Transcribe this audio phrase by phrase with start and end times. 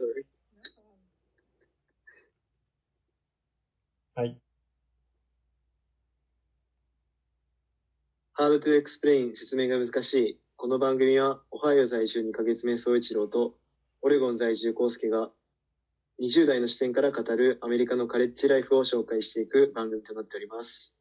[0.00, 0.24] Sorry.
[4.14, 4.40] はい。
[8.38, 10.40] Hard to explain 説明が難しい。
[10.56, 13.58] この番組は、オハイオ在住2ヶ月目総一郎と、
[14.00, 15.28] オレゴン在住康介が、
[16.22, 20.94] 20代の視点から語るアメリカのカレッジライフを紹介していく番組となっております。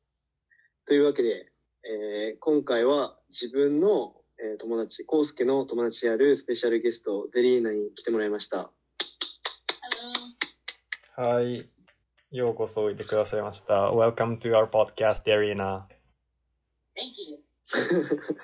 [0.85, 1.53] というわけで、
[1.85, 8.73] えー今回は自分の、えー友達、康介の友達であるスペシャルゲスト、デリーナに来てもらいました。
[11.21, 11.65] はい。
[12.31, 13.91] ようこそおいでくださいました。
[13.91, 15.83] Welcome to our podcast, Darina.
[16.95, 17.39] Thank you.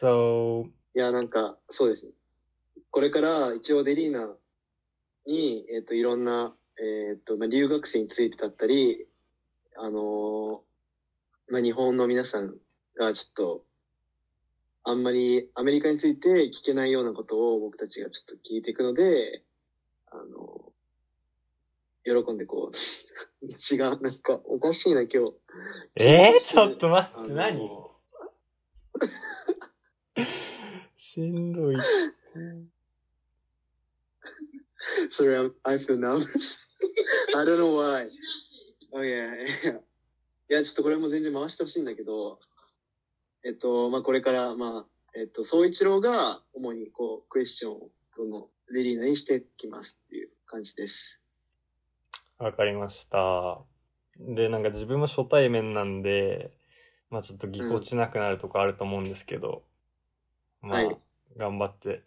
[0.00, 2.14] So, いや、なんか、そうです。
[2.90, 4.34] これから一応デリーナ
[5.26, 9.06] に、えっ、と、いろんな、えっ、と、まあ、留学生についてだったり、
[9.76, 12.56] あのーまあ、日本の皆さん
[12.98, 13.66] がちょっと、
[14.84, 19.42] あんまりアメリカについて聞けないようなことを僕たちがちょっと聞いていくので、
[20.12, 20.39] あの
[22.04, 22.76] 喜んでこう、
[23.46, 25.34] 違う、なんかおかしいな今日。
[25.96, 27.70] えー、ちょっと待って、何？
[30.96, 31.76] しんどい。
[35.10, 36.68] Sorry, I'm, I feel nervous.
[37.36, 38.08] I don't know why.
[38.92, 39.80] Oh yeah, yeah.
[40.50, 42.40] いや、ちょっとこれも全然回してほしいんだけど、
[43.44, 51.19] えっと、まあ、これから、まあ、えっと、総一郎が主にこう、クエスチョンをどのデリーナにしてきますっていう感じです。
[52.40, 53.58] わかりました。
[54.18, 56.50] で、なんか自分も初対面なんで、
[57.10, 59.62] まあちょっとぎこちなくなるとこあると思うんですけど、
[60.62, 60.98] まあ、はい
[61.36, 62.02] 頑張って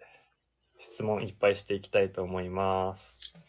[0.80, 3.40] 質問いっぱいしていきたいと思います。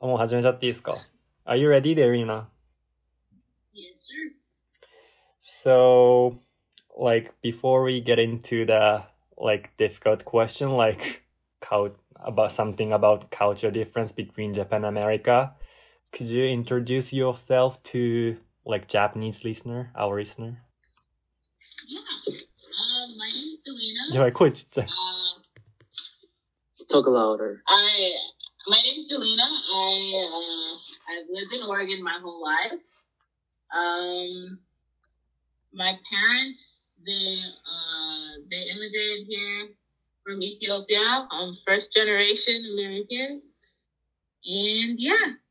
[0.00, 0.92] あもう始めちゃっていいですか
[1.46, 2.46] ?Are you ready, Darina?
[3.72, 4.34] Yes, sir.
[5.40, 6.40] So,
[6.98, 9.04] like, before we get into the,
[9.38, 11.22] like, difficult question, like,
[11.60, 15.54] cul- about something about culture difference between Japan and America.
[16.12, 20.62] Could you introduce yourself to like Japanese listener, our listener?
[21.88, 24.14] Yeah, uh, my name is Delina.
[24.14, 24.64] Yeah, quit.
[24.76, 24.84] Uh,
[26.90, 27.62] Talk louder.
[27.66, 28.12] I
[28.68, 29.48] my name is Delina.
[29.74, 32.82] I uh, I've lived in Oregon my whole life.
[33.74, 34.58] Um,
[35.72, 39.68] my parents they uh, they immigrated here
[40.24, 41.28] from Ethiopia.
[41.30, 43.42] I'm first generation American,
[44.44, 45.42] and yeah,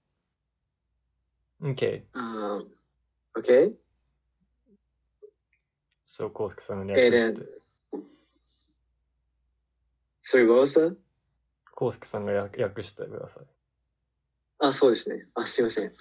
[1.63, 2.03] Okay.
[2.15, 2.67] Um,
[3.37, 3.73] okay?
[6.07, 6.87] So, コウスケさん
[10.23, 10.95] sorry, what was that?
[11.73, 13.43] コウスケさんが略訳してください。
[14.59, 15.27] あ、そうですね。
[15.35, 15.93] あ、すいません。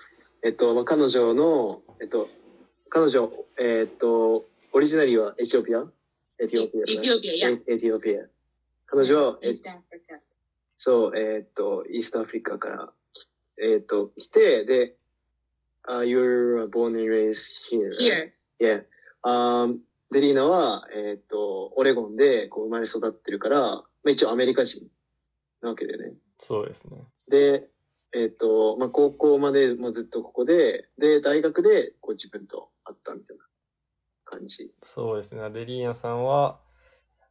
[0.42, 2.28] えっと、まあ、彼女の、えっと、
[2.88, 5.84] 彼女、えっと、オリジナリーはエチオピア
[6.38, 6.84] エチオピア。
[6.84, 7.60] Ethiopia, yeah.
[7.70, 8.22] エエチオピア。
[8.90, 10.20] 彼女は、え East Africa.
[10.76, 13.28] そう、えっと、イーストアフリカからき、
[13.62, 14.96] えっと、来て、で、
[15.88, 17.90] uh, you're born and raised here.
[17.90, 18.32] right?
[18.58, 18.84] Here, Yeah.
[19.22, 19.80] Um,
[20.10, 24.84] デリーナは、えっと、オレゴンでこう生まれ育ってるから、まあ、一応アメリカ人
[25.62, 26.14] なわけだよね。
[26.40, 26.98] そうですね。
[27.28, 27.68] で、
[28.12, 33.44] えっ、と、まあ、高校までもずっとここで、で、大学で、こう自分と会ったみたいな
[34.24, 34.72] 感じ。
[34.82, 35.48] そうですね。
[35.50, 36.58] デリーナさんは、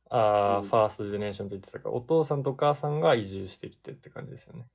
[0.09, 4.65] あーうんファーストジェネレーションって言ってたから、お父さんとお母さんが移住してきてって感じですよね。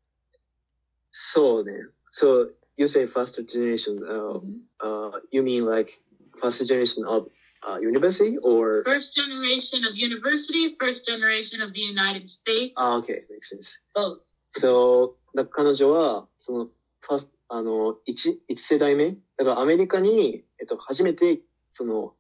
[1.11, 1.73] そうね。
[2.13, 4.41] So, you say first generation, uh,
[4.81, 6.01] uh, you mean like
[6.41, 7.29] first generation of
[7.67, 8.83] uh, university or?
[8.85, 13.83] first generation of university, first generation of the United States, あ、okay, makes sense.
[13.95, 14.21] both.
[14.51, 21.41] So, だ彼女は、その、ファースト、あの、一、一世代目だからアメリカに、えっと、初めて、
[21.71, 22.15] その、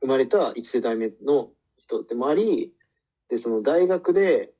[0.00, 1.50] 生まれた一世代目の
[1.80, 2.72] 人でもあり、
[3.28, 4.52] で、その大学で、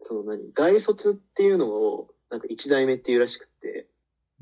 [0.00, 3.86] その何、大卒っていうのを、なんか一代目っていうらしくって、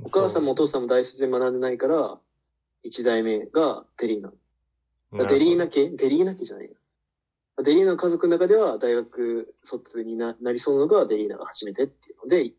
[0.02, 2.18] お母さんもお父さんも大卒で学んでないから、
[2.82, 4.32] 一代目がデリーナ。
[5.26, 5.88] デリーナ家？
[5.88, 6.68] デリーナ家じゃない
[7.56, 7.64] な。
[7.64, 12.52] デリーナの家族の中では大学卒にななりそうなのがデリーナが初めてっていうので、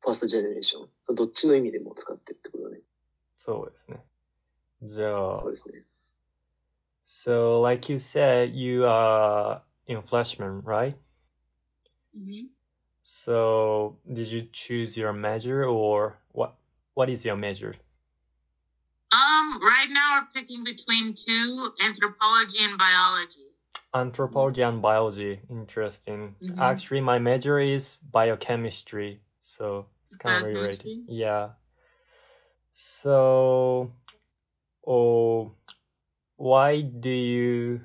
[0.00, 0.88] ファーストジェネレーション。
[1.02, 2.80] そのどっちの意味でも使ってるってことだね。
[3.36, 4.02] そうですね。
[4.84, 5.84] じゃあ、そうですね。
[7.12, 10.96] So like you said, you are in freshman, right?
[12.14, 12.46] hmm
[13.02, 16.54] So did you choose your major or what?
[16.94, 17.74] What is your major?
[19.10, 23.46] Um, right now we're picking between two, anthropology and biology.
[23.92, 25.40] Anthropology and biology.
[25.50, 26.36] Interesting.
[26.40, 26.60] Mhm.
[26.60, 31.02] Actually, my major is biochemistry, so it's kind of related.
[31.08, 31.54] Yeah.
[32.72, 33.92] So,
[34.86, 35.52] oh,
[36.40, 37.82] why do you?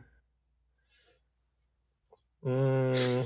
[2.46, 3.26] Mm,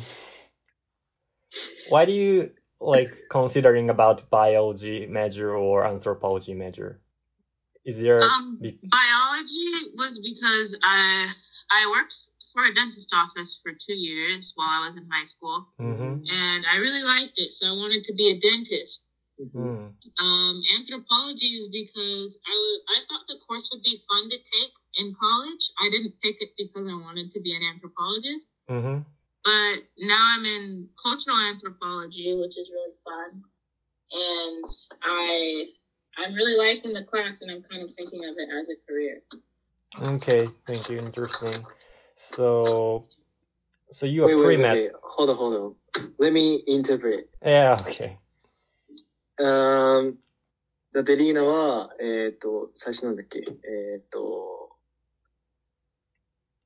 [1.89, 6.99] why do you like considering about biology major or anthropology major?
[7.85, 8.57] Is there Um,
[8.89, 11.27] biology was because I
[11.69, 12.15] I worked
[12.51, 16.25] for a dentist office for two years while I was in high school, Mhm.
[16.27, 19.05] and I really liked it, so I wanted to be a dentist.
[19.39, 19.93] Mm.
[20.19, 25.15] Um, anthropology is because I I thought the course would be fun to take in
[25.19, 25.71] college.
[25.79, 29.05] I didn't pick it because I wanted to be an anthropologist, Mhm.
[29.45, 33.43] but now I'm in cultural anthropology, which is really fun,
[34.11, 34.65] and
[35.03, 35.73] I
[36.17, 39.23] I'm really liking the class, and I'm kind of thinking of it as a career.
[40.01, 40.97] Okay, thank you.
[40.97, 41.65] Interesting.
[42.17, 43.03] So,
[43.91, 44.73] so you are Wait, wait, pre-med.
[44.73, 44.91] wait.
[45.01, 45.53] Hold on, hold
[45.95, 46.13] on.
[46.19, 47.29] Let me interpret.
[47.41, 47.77] Yeah.
[47.87, 48.17] Okay.
[49.39, 50.15] Um,
[50.93, 53.39] だってリーナは、えっ、と、最初なんだっけ？
[53.39, 54.75] えっ、と、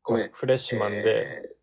[0.02, 0.32] ごめん。
[0.34, 1.04] フレッシュマンで。
[1.06, 1.54] えー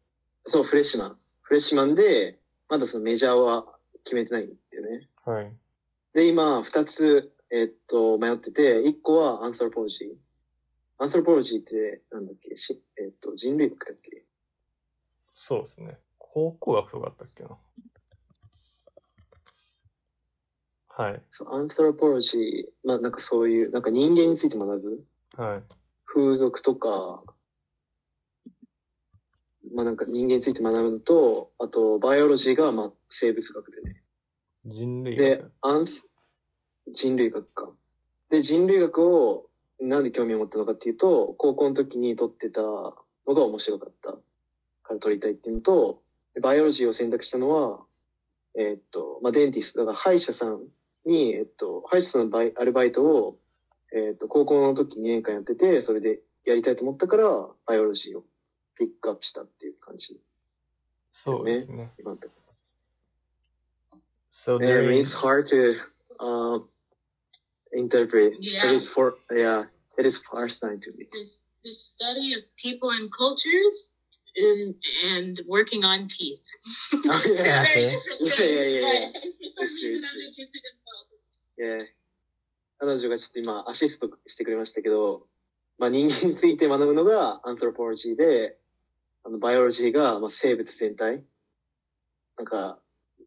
[0.46, 1.18] そう、フレッシュマン。
[1.42, 3.66] フレッシュマンで、まだそのメジャーは
[4.04, 5.08] 決めてないんだよね。
[5.24, 5.52] はい。
[6.14, 10.08] で、今、二つ、えっと、迷ってて、一個はアンソロポロジー。
[10.96, 12.56] アンソロポロジーって、なんだっけ？
[12.56, 14.24] し、えっと、人類学だっけ？
[15.34, 15.98] そうですね。
[16.18, 17.58] 考古学とかあったっけな。
[21.00, 21.22] はい。
[21.30, 25.04] そう、アンソロポロジー、まあなんかそういう、なんか人間について学ぶ？
[25.34, 25.62] はい。
[26.04, 27.22] 風俗とか、
[29.72, 34.02] まあなんか人間について学ぶのと、あと、バイオロジーが、まあ生物学でね。
[34.66, 36.04] 人類で学。、アンス、
[36.92, 37.70] 人類学か。
[38.28, 39.48] で、人類学を
[39.80, 42.94] なんで興味を持ったのかっていうと、高校の時に取ってたの
[43.26, 44.20] が面白かったか
[44.92, 46.02] ら取りたいっていうのと、
[46.34, 47.80] でバイオロジーを選択したのは、
[48.54, 50.60] えーっと、まあ、デンティスト、だから歯医者さん
[51.10, 53.38] に、えっと、歯医者さんのバイアルバイトを、
[53.92, 57.24] えーっと、高校の時2年間やってて、それでやりたいと思ったから、
[57.66, 58.24] バイオロジーを
[58.76, 60.18] ピックアップしたっていう感じ。
[61.12, 61.90] そうですね。
[61.98, 62.34] 今のとこ
[64.30, 65.74] So Yeah, I mean, during it's hard to
[66.20, 66.60] uh,
[67.72, 68.34] interpret.
[68.40, 68.66] Yeah.
[68.66, 69.64] It is for yeah,
[69.98, 71.06] it is time to me.
[71.12, 73.96] This the study of people and cultures
[74.36, 74.74] and
[75.16, 76.42] and working on teeth.
[77.08, 77.62] Oh, yeah.
[77.74, 81.08] Very different Yeah, things, yeah, yeah, but for some reason I'm interested in both.
[81.58, 81.78] Yeah.
[82.78, 85.26] 彼女がちょっと今アシストしてくれましたけど、
[85.78, 88.56] まあ人間について学ぶのがアントロポロジーで、
[89.22, 91.22] あのバイオロジーがまあ生物全体。
[92.38, 92.78] なんか、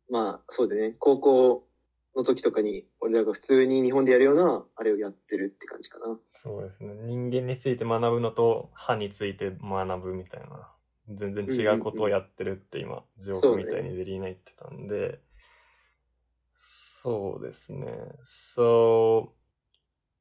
[0.10, 1.68] まあそうでね、高校
[2.16, 6.18] の時とかに俺らが普通に日本でやるようなあれをやってるって感じかな。
[6.34, 6.94] そうですね。
[7.06, 10.73] 人間について学ぶのと歯について学ぶみたいな。
[11.09, 15.21] 全然違うことをやってるって今、ジョークみたいにデリーナ言ってたんで。
[16.55, 17.87] そうですね。
[18.25, 19.31] So,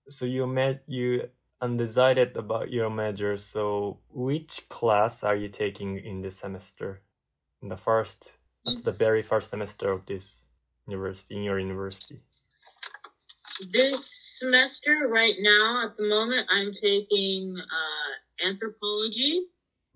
[0.09, 1.29] so you met, you
[1.59, 3.38] undecided about your major.
[3.38, 7.01] So which class are you taking in this semester?
[7.61, 8.33] In the first,
[8.65, 10.45] at the very first semester of this
[10.88, 12.21] university, in your university?
[13.73, 19.47] This semester, right now, at the moment, I'm taking uh, anthropology,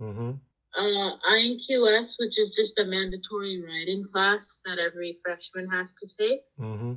[0.01, 0.31] Mm-hmm.
[0.76, 6.40] uh, INQS, which is just a mandatory writing class that every freshman has to take.
[6.61, 6.94] Mm-hmm.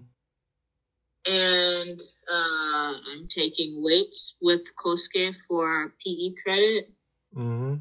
[1.25, 1.99] and
[2.31, 6.91] uh, I'm taking weights with Kosuke for PE credit,
[7.35, 7.75] Mm-hmm.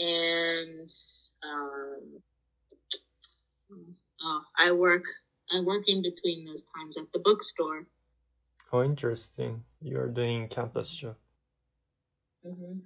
[0.00, 0.88] and
[1.44, 2.22] um,
[4.24, 5.02] oh, I work
[5.52, 7.86] I work in between those times at the bookstore.
[8.72, 9.62] Oh, interesting.
[9.82, 11.16] You're doing campus job.
[12.42, 12.78] hmm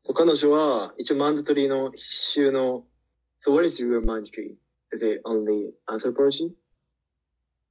[0.00, 2.84] そう、彼女は一応マンダトリーの必修の、
[3.40, 4.56] So what is your mandatory?
[4.92, 6.52] Is it only anthropology?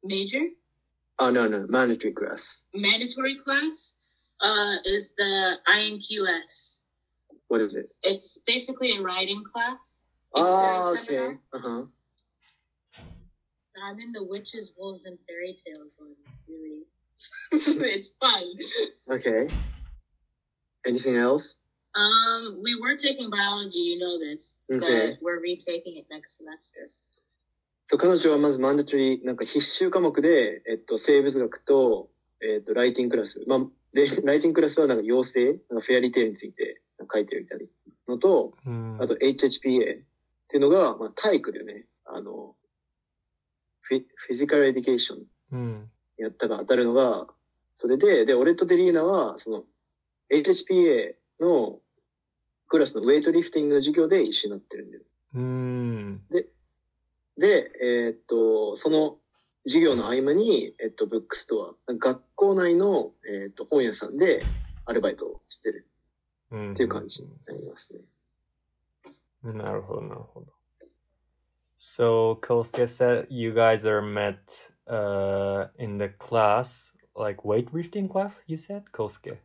[0.03, 0.39] Major
[1.20, 2.63] Oh, no, no, mandatory class.
[2.74, 3.96] mandatory class
[4.41, 6.82] uh, is the INQS.
[7.48, 7.89] What is it?
[8.01, 10.05] It's basically a writing class.
[10.36, 11.38] Ah, It's very okay.
[11.53, 11.84] Uh-huh.
[13.86, 16.15] I'm in the witches, wolves, and fairy tales one.
[16.27, 18.43] It's really it's fun.
[19.12, 19.48] Okay.
[20.86, 21.55] Anything else?
[21.95, 25.11] Um, we were taking biology, you know this, Okay.
[25.11, 26.88] but we're retaking it next semester.
[27.87, 32.11] そう、彼女はまずマンダトリー、なんか必修科目で、えっと、生物学と、
[32.42, 33.42] えっと、ライティングクラス。
[33.47, 33.61] まあ、
[33.95, 37.66] レライティングクラスはなんか妖精、なんかフェアリーテールについてなんか書いてるみたいな
[38.14, 39.02] のと、Mm.
[39.02, 40.02] あと HHPA っ
[40.49, 41.87] ていうのが、まあ、体育だよね。
[42.04, 42.54] あの、
[43.80, 45.87] フィフィジカルエディケーション Mm.
[46.18, 47.26] やったが当たるのが、
[47.75, 49.64] それで、で、俺とデリーナは、その、
[50.30, 51.80] HHPA の
[52.68, 55.02] クラスのウェイトリフティングの授業で一緒になってるんだよ。
[55.35, 56.18] Mm.
[57.38, 59.16] で、えーっと、その
[59.64, 64.42] 授業の合間に、えっと、ブックストア、学校内の、えーっと、本屋さんで
[64.87, 65.87] アルバイトをしてる
[66.50, 66.73] Mm.
[66.73, 68.00] っていう感じになりますね。
[69.52, 70.47] なるほど、なるほど。
[71.78, 74.38] So Kosuke said you guys are met
[74.87, 79.37] uh in the class, like weightlifting class, you said, Kosuke?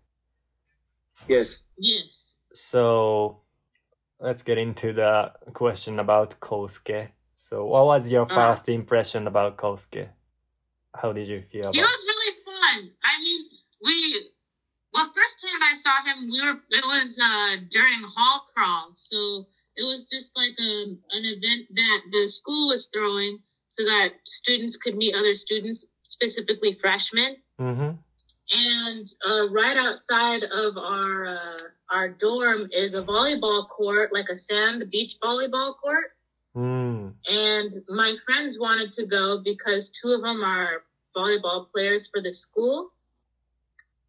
[1.27, 1.63] Yes.
[1.77, 2.35] Yes.
[2.53, 3.41] So
[4.19, 7.09] let's get into the question about Kosuke.
[7.35, 8.35] So what was your Uh.
[8.35, 10.09] first impression about Kosuke?
[10.95, 12.91] How did you feel He about was really fun.
[13.03, 13.41] I mean,
[13.83, 14.29] we.
[14.93, 16.59] Well, first time I saw him, we were.
[16.69, 20.71] It was uh, during hall crawl, so it was just like a,
[21.17, 26.73] an event that the school was throwing, so that students could meet other students, specifically
[26.73, 27.37] freshmen.
[27.59, 27.97] Mm-hmm.
[28.55, 31.57] And uh, right outside of our uh,
[31.89, 36.15] our dorm is a volleyball court, like a sand beach volleyball court.
[36.55, 37.13] Mm.
[37.27, 40.83] And my friends wanted to go because two of them are
[41.15, 42.91] volleyball players for the school.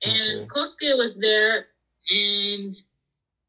[0.03, 0.49] And Okay.
[0.49, 1.67] Kosuke was there,
[2.11, 2.75] and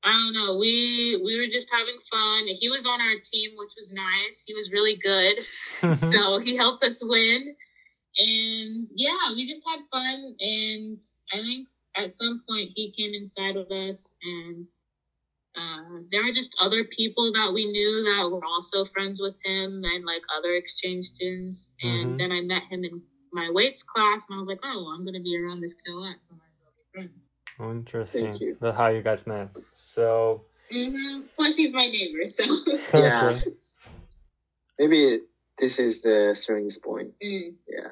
[0.04, 2.48] I don't know, we we were just having fun.
[2.48, 4.46] He was on our team, which was nice.
[4.48, 5.40] He was really good,
[5.96, 7.56] so he helped us win.
[8.17, 10.36] And yeah, we just had fun.
[10.39, 10.98] And
[11.34, 11.67] I think
[11.98, 14.67] at some point he came inside with us, and
[15.57, 19.81] uh, there were just other people that we knew that were also friends with him,
[19.84, 21.72] and like other exchange students.
[21.81, 22.17] And Mhm.
[22.17, 23.01] then I met him in
[23.34, 25.98] my weights class, and I was like, oh, I'm gonna be around this kid a
[25.98, 27.29] lot, so I might as well be friends.
[27.60, 28.57] Oh, Interesting.
[28.62, 29.50] That's how you guys met.
[29.75, 32.43] So hmm Plus, he's my neighbor, so.
[32.93, 33.39] Yeah.
[34.77, 35.22] Maybe
[35.57, 37.13] this is the strongest point.
[37.24, 37.55] Mm.
[37.67, 37.91] Yeah.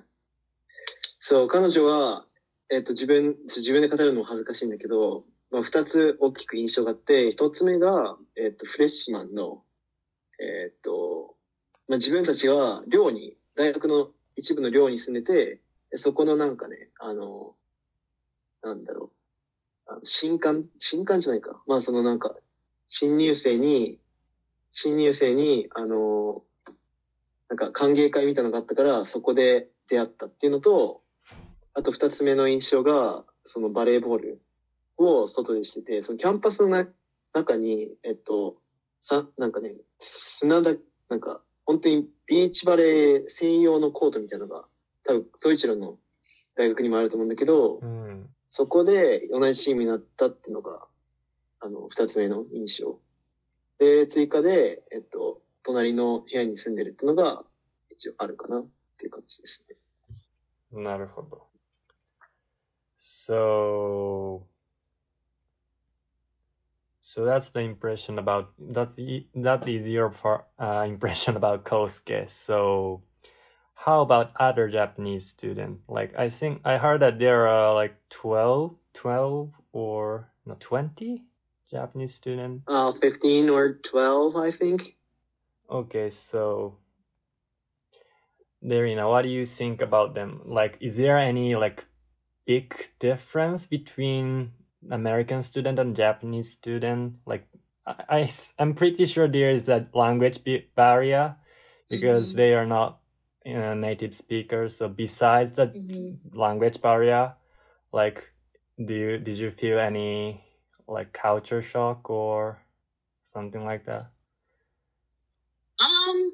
[1.25, 2.25] そう、彼女は、
[2.69, 9.63] えっと、自分、自分で語るのも恥ずかしいんだけど、まあ、二つ大きく印象があって、一つ目が、えっと、フレッシュマンの、
[10.37, 11.37] えっと、
[11.87, 15.61] まあ、自分たちが寮に、大学の一部の寮に住んでて、
[15.95, 17.55] そこのなんかね、あの、
[18.61, 19.13] なんだろ
[19.87, 21.63] う、あの新刊、新刊じゃないか。
[21.67, 22.35] まあ、そのなんか、
[22.85, 23.97] 新入生に、
[24.71, 26.43] 新入生に、あの、
[27.47, 31.02] なんか歓迎会みたいなのがあったから、そこで出会ったっていうのと、
[31.75, 34.41] あと二つ目の印象が、そのバレーボール
[34.97, 36.87] を外でしてて、そのキャンパスのな
[37.33, 38.57] 中に、えっと、
[38.99, 40.73] さ、なんかね、砂だ、
[41.09, 44.65] なんか、本当にビーチバレー専用のコートみたいなのが、
[45.03, 45.97] 多分、ゾイチロの
[46.55, 48.29] 大学にもあると思うんだけど、うん。
[48.49, 50.85] そこで同じチームになったっていうのが、
[51.59, 52.99] あの、二つ目の印象。
[53.79, 57.43] で、追加で、えっと、隣の部屋に住んでるっていうのが、
[57.89, 59.67] 一応あるかなっていう感じです
[60.71, 60.81] ね。
[60.83, 61.52] なるほど。
[63.05, 64.45] So,
[67.01, 70.15] so that's the impression about that's the, that is your
[70.57, 72.31] uh, impression about Kosuke.
[72.31, 73.03] So,
[73.73, 75.83] how about other Japanese students?
[75.89, 81.25] Like I think I heard that there are like 12, 12 or no 20
[81.69, 82.63] Japanese students.
[82.69, 84.95] Uh, 15 or 12, I think.
[85.69, 86.77] Okay, so
[88.63, 90.39] Delina, what do you think about them?
[90.45, 91.85] Like, is there any like
[92.45, 94.53] big difference between
[94.89, 97.17] American student and Japanese student?
[97.25, 97.47] Like,
[97.85, 100.39] I, I am pretty sure there is a language
[100.75, 101.35] barrier
[101.89, 102.35] because Mhm.
[102.35, 102.99] they are not
[103.45, 104.77] uh, native speakers.
[104.77, 106.19] So besides the Mhm.
[106.33, 107.35] language barrier,
[107.93, 108.31] like,
[108.83, 110.43] do you did you feel any
[110.87, 112.59] like culture shock or
[113.25, 114.11] something like that?
[115.79, 116.31] Um,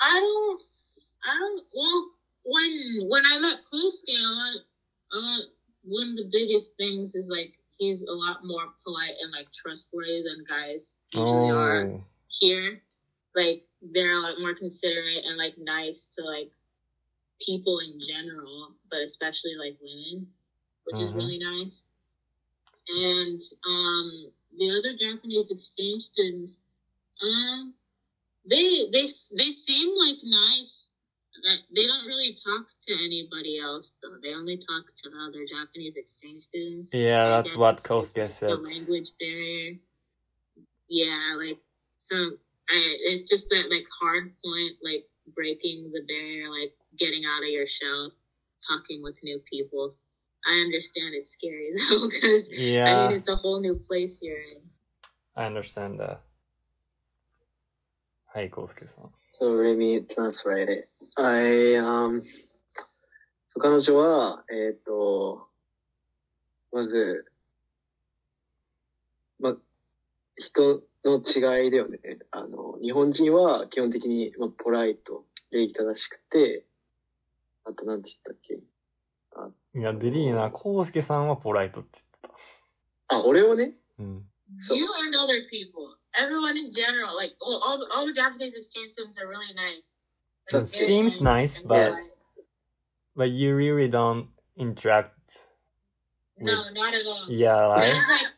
[0.00, 0.62] I don't,
[1.24, 1.66] I don't.
[1.74, 2.10] Well,
[2.44, 4.52] when when I met a
[5.18, 5.40] lot,
[5.82, 10.22] one of the biggest things is like he's a lot more polite and like trustworthy
[10.22, 12.04] than guys usually are Oh.
[12.28, 12.82] here.
[13.34, 16.50] Like they're a lot more considerate and like nice to like
[17.44, 20.26] people in general, but especially like women,
[20.84, 21.16] which is Mhm.
[21.16, 21.84] really nice.
[22.88, 26.56] And um, the other Japanese exchange students,
[27.22, 27.74] um,
[28.50, 30.92] they they they seem like nice.
[31.42, 34.16] That they don't really talk to anybody else though.
[34.22, 36.94] They only talk to other Japanese exchange students.
[36.94, 38.50] Yeah, that's what Kosuke said.
[38.50, 39.78] The language barrier.
[40.88, 41.58] Yeah, like
[41.98, 42.16] so.
[42.70, 47.48] I, it's just that like hard point, like breaking the barrier, like getting out of
[47.48, 48.12] your shell,
[48.66, 49.96] talking with new people.
[50.46, 54.62] I understand it's scary though, because I mean it's a whole new place you're in.
[55.36, 56.20] I understand that.
[58.34, 59.12] はい、コウスケさん。
[59.30, 60.88] So let me translate it.
[61.16, 62.22] I, um,
[63.46, 65.48] そう彼女は、えっ、と、
[66.72, 67.26] まず、
[69.38, 69.54] ま、
[70.38, 71.98] 人の違いだよね。
[72.30, 76.64] あの、日本人は基本的に、ま、ポライト、礼儀正しくて、
[77.64, 78.54] あとなんて言ったっけ？
[79.78, 81.98] いや、デリーナ、コウスケさんはポライトって
[83.08, 84.54] あ、俺をね、言ってた。
[84.54, 84.60] うん。
[84.60, 85.96] そう You and other people.
[86.16, 89.94] Everyone in general, like well, all the, all the Japanese exchange students are really nice.
[90.52, 92.06] Like, very seems nice, and but- polite.
[93.14, 95.36] But you really don't interact.
[96.38, 97.26] no, with- not at all.
[97.28, 97.78] Yeah, right?
[98.10, 98.32] Like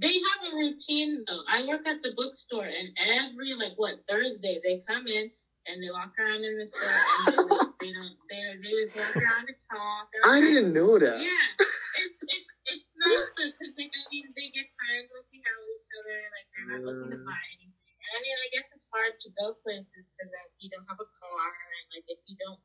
[0.00, 1.40] they have a routine though.
[1.48, 5.30] I work at the bookstore, and every like what Thursday they come in
[5.66, 6.88] and they walk around in the store
[7.26, 10.08] and they, like, they don't they, they just walk around and talk.
[10.24, 11.18] I didn't know that.
[11.20, 11.66] Yeah,
[12.04, 15.88] it's it's it's nice though because like I mean they get tired looking at each
[16.00, 17.26] other, like they're not looking to Mm.
[17.28, 17.96] buy anything.
[18.00, 21.00] And I mean I guess it's hard to go places because like, you don't have
[21.00, 22.60] a car and like if you don't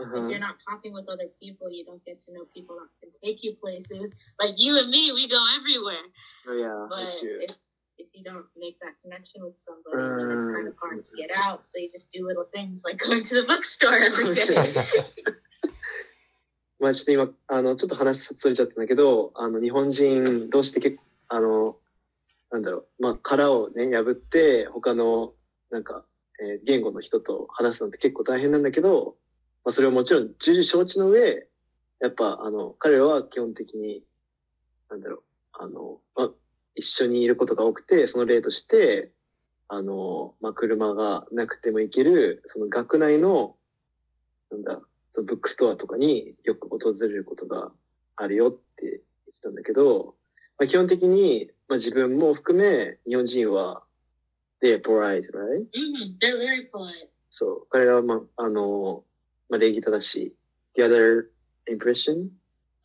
[0.00, 0.28] if Uh-huh.
[0.30, 3.44] you're not talking with other people, you don't get to know people that can take
[3.44, 4.14] you places.
[4.40, 6.06] Like you and me, we go everywhere.
[6.48, 7.38] Oh, yeah, But that's true.
[7.42, 7.50] if
[7.98, 11.30] if you don't make that connection with somebody, then it's kind of hard to get
[11.36, 11.66] out.
[11.66, 14.74] So you just do little things like going to the bookstore every day.
[16.80, 21.76] まあちょっと今、あの、ちょっと話それちゃったんだけど、あの、日本人同士って結構、あの、
[22.50, 25.34] なんだろう、まあ殻をね、破って、他の、
[25.70, 26.04] なんか、
[26.42, 29.16] えー言語の人と話すのって結構大変なんだけど、
[29.64, 31.46] まあそれをもちろん重々承知の上、
[32.00, 34.02] やっぱ、あの、彼らは基本的に、
[34.88, 35.22] なんだろう、
[35.52, 36.30] あの、まあ、
[36.74, 39.12] 一緒にいることが多くて、その例として、
[39.68, 43.56] あの、まあ、車がなくても行ける、その学内の、
[44.50, 44.80] なんだ、
[45.10, 47.72] そのブックストアとかによく訪れることが
[48.16, 50.14] あるよって言ってたんだけど、
[50.58, 53.82] まあ、基本的に、まあ、自分も含め、日本人は、
[54.62, 55.66] they're polite, right?
[55.72, 57.08] hmm They're very polite.
[57.30, 57.66] そう。
[57.70, 59.04] 彼らは、まあ、あの、
[59.48, 60.34] まあ、礼儀正しい。
[60.76, 61.30] The other
[61.66, 62.28] impression?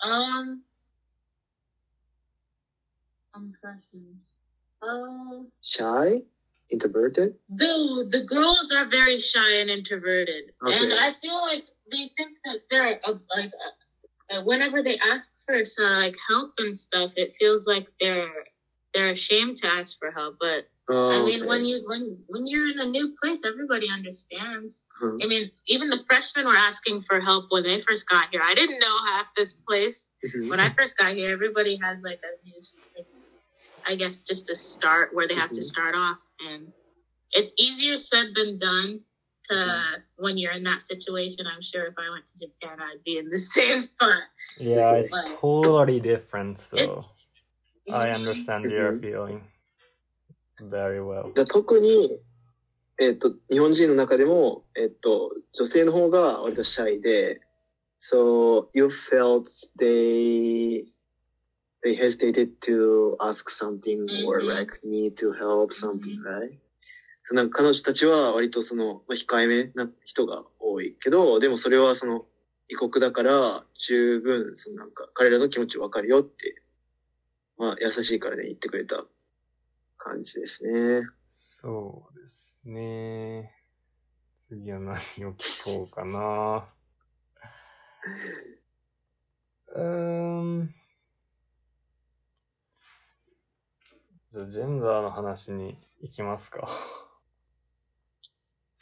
[0.02, 0.62] Um,
[3.36, 4.22] impressions.
[4.82, 6.24] Um, Shy?
[6.72, 7.36] Introverted?
[7.50, 10.98] the the girls are very shy and introverted, and Okay.
[10.98, 12.90] I feel like they think that they're
[13.36, 13.52] like.
[14.32, 18.44] Uh, whenever they ask for some like help and stuff, it feels like they're
[18.94, 20.36] they're ashamed to ask for help.
[20.40, 21.48] But Oh, I mean, okay.
[21.48, 24.82] when you when when you're in a new place, everybody understands.
[25.02, 25.24] Mhm.
[25.24, 28.42] I mean, even the freshmen were asking for help when they first got here.
[28.44, 30.50] I didn't know half this place Mhm.
[30.50, 31.32] when I first got here.
[31.32, 32.60] Everybody has like a new,
[32.98, 33.06] like,
[33.88, 35.64] I guess, just a start where they have to Mhm.
[35.64, 36.72] start off, and
[37.32, 39.02] it's easier said than done
[39.51, 43.19] To when you're in that situation, I'm sure if I went to Japan, I'd be
[43.19, 44.23] in the same spot.
[44.59, 47.05] Yeah, it's But- totally different, so
[47.91, 48.15] I Mhm.
[48.15, 49.01] understand your Mhm.
[49.01, 49.41] feeling
[50.61, 51.33] very well.
[51.35, 52.21] だ特に、
[53.01, 57.41] えっ、と、日本人の中でも、えっ、と、女性の方が割とシャイで、
[57.99, 59.47] so you felt
[59.79, 60.87] they,
[61.83, 66.59] they hesitated to ask something or うん like need to help something, うん right?
[67.32, 72.26] なんか彼女たちは割とその、まあ、控えめな人が多いけど、でもそれはその、
[72.68, 76.62] 異国だから十分、そのなんか彼らの気持ちわかるよって、
[77.58, 79.06] まあ優しいからね言ってくれた
[79.98, 81.08] 感じですね。
[81.32, 83.52] そうですね。
[84.48, 86.68] 次は何を聞こうかな。
[89.76, 90.76] うーん。
[94.32, 96.68] じゃあ、ジェンダーの話に行きますか。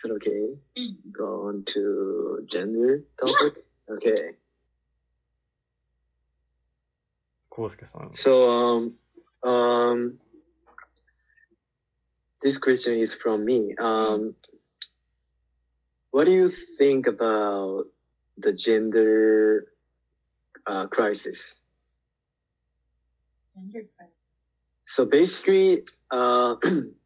[0.03, 0.53] that okay?
[0.77, 1.11] Mm.
[1.11, 3.65] Go on to gender topic.
[3.89, 3.95] Yeah.
[3.95, 4.33] Okay.
[8.13, 8.93] So um
[9.43, 10.19] um
[12.41, 13.75] this question is from me.
[13.79, 14.35] Um
[16.11, 17.85] what do you think about
[18.37, 19.65] the gender
[20.67, 21.59] uh, crisis?
[23.55, 24.13] Gender crisis.
[24.85, 26.55] So basically, uh,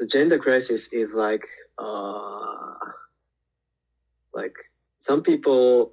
[0.00, 1.44] the gender crisis is like,
[1.78, 2.74] uh,
[4.34, 4.54] like
[5.00, 5.92] some people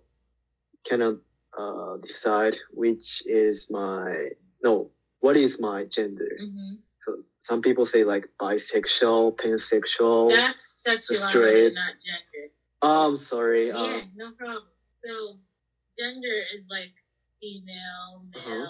[0.87, 1.15] cannot
[1.57, 4.29] uh, decide which is my
[4.63, 4.89] no,
[5.19, 6.29] what is my gender.
[6.39, 10.29] hmm So some people say like bisexual, pansexual.
[10.31, 11.73] That's sexuality, straight.
[11.75, 12.45] not gender.
[12.81, 13.67] Oh, I'm sorry.
[13.69, 14.69] Yeah, Uh, no problem.
[15.05, 15.39] So,
[15.97, 16.93] gender is like
[17.41, 18.67] female, male, Uh-huh.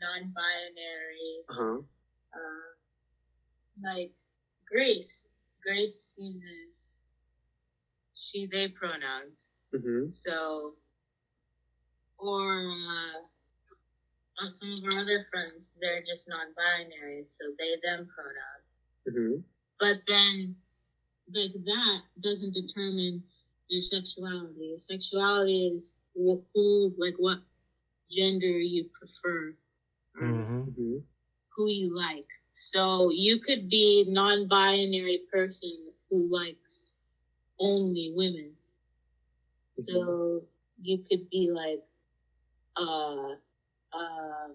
[0.00, 1.32] non-binary.
[1.50, 1.78] uh-huh.
[2.34, 2.68] Uh,
[3.82, 4.12] like
[4.70, 5.26] Grace.
[5.62, 6.94] Grace uses
[8.14, 9.52] she/they pronouns.
[9.72, 10.76] hmm So,
[12.18, 13.20] or uh,
[14.44, 18.66] uh, some of our other friends, they're just non-binary, so they/them pronouns.
[19.06, 19.40] hmm
[19.80, 20.56] But then,
[21.34, 23.22] like that doesn't determine
[23.68, 24.66] your sexuality.
[24.72, 27.38] Your sexuality is who, like what
[28.10, 29.54] gender you prefer,
[30.20, 30.70] Mm-hmm.
[30.70, 30.98] hmm
[31.56, 32.28] who you like.
[32.58, 36.92] So you could be non-binary person who likes
[37.58, 38.56] only women.
[39.74, 40.44] So
[40.80, 41.82] you could be like,
[42.76, 43.34] uh,
[43.92, 44.48] uh,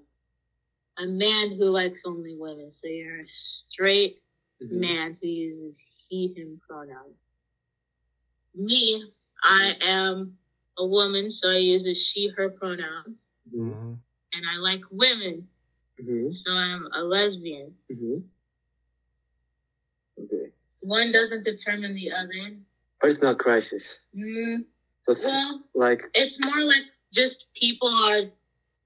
[0.97, 2.71] a man who likes only women.
[2.71, 4.21] So you're a straight
[4.61, 4.79] Mhm.
[4.81, 7.23] man who uses he, him pronouns.
[8.53, 9.11] Me,
[9.41, 10.37] I am
[10.77, 13.23] a woman, so I use a she, her pronouns.
[13.51, 13.71] Mhm.
[13.71, 13.99] Mhm.
[14.33, 15.49] And I like women,
[16.01, 16.31] Mhm.
[16.31, 17.75] so I'm a lesbian.
[17.91, 18.23] Mhm.
[20.19, 20.51] Okay.
[20.81, 22.57] One doesn't determine the other.
[22.99, 24.03] Personal crisis.
[24.15, 24.65] Mm,
[25.05, 28.31] So, well, like, it's more like just people are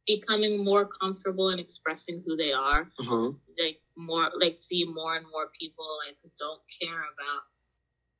[0.08, 2.90] becoming more comfortable in expressing who they are.
[3.00, 3.32] uh-huh.
[3.60, 7.44] Like more, like see more and more people like don't care about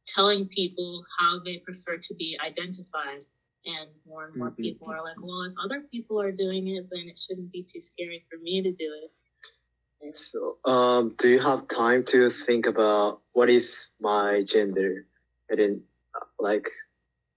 [0.08, 3.24] telling people how they prefer to be identified.
[3.66, 4.56] And more and more Mhm.
[4.58, 7.82] people are like, well, if other people are doing it, then it shouldn't be too
[7.82, 9.12] scary for me to do it.
[10.02, 15.06] And So, um, do you have time to think about what is my gender?
[15.50, 15.84] And then,
[16.16, 16.70] uh, like,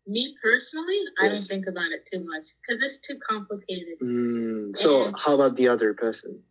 [0.07, 3.99] me personally, I don't think about it too much because it's too complicated.
[4.01, 6.45] mm, so And- how about the other person?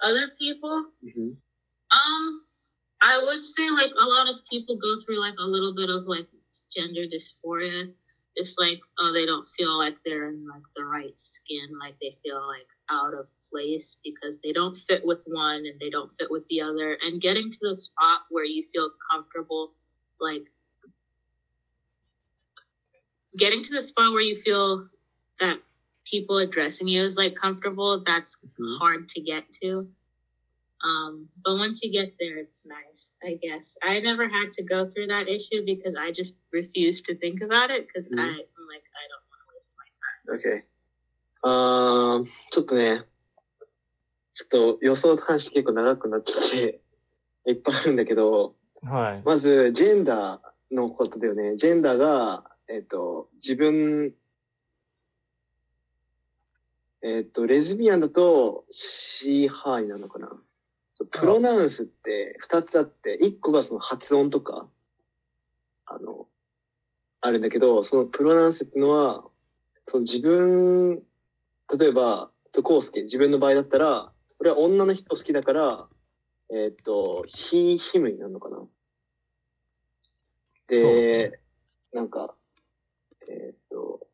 [0.00, 1.32] Other people, hmm
[1.90, 2.44] Um,
[3.00, 6.04] I would say like a lot of people go through like a little bit of
[6.06, 6.26] like
[6.74, 7.94] gender dysphoria.
[8.38, 12.12] It's like oh they don't feel like they're in like the right skin, like they
[12.24, 16.30] feel like out of place because they don't fit with one and they don't fit
[16.30, 16.98] with the other.
[17.02, 19.70] And getting to the spot where you feel comfortable,
[20.20, 20.44] like
[23.38, 24.82] getting to the spot where you feel
[25.40, 25.58] that
[26.06, 28.78] people addressing you is like comfortable, that's Mhm.
[28.78, 29.86] hard to get to.
[30.82, 33.76] Um, but once you get there, it's nice, I guess.
[33.82, 37.70] I never had to go through that issue because I just refuse to think about
[37.70, 38.18] it because Mhm.
[38.18, 40.38] I'm like, I don't want to waste my time.
[40.38, 40.64] Okay.
[41.42, 43.04] あーちょっとね、
[44.32, 46.80] ちょっと予想と話して結構長くなっちゃって、
[47.46, 49.22] いっぱいあるんだけど、はい。
[49.24, 51.56] まず、ジェンダーのことだよね。
[51.56, 54.14] ジェンダーが、えっ、と、自分、
[57.02, 60.30] えっ、と、レズビアンだと、シーハーになるのかな。
[61.06, 64.68] プロナウンスって二つあって、一個がその発音とか、
[65.86, 66.26] あの、
[67.20, 69.24] あるんだけど、そのプロナウンスっていうのは、
[69.86, 71.02] その自分、
[71.78, 75.88] 例えば、そう、コウスケ、自分の場合だったら、俺は女の人好きだから、
[76.50, 78.66] えっ、と、ヒーヒムになるのかな。
[80.68, 81.40] ですで、ね。
[81.92, 82.34] なんか、
[83.28, 84.06] えっ、と、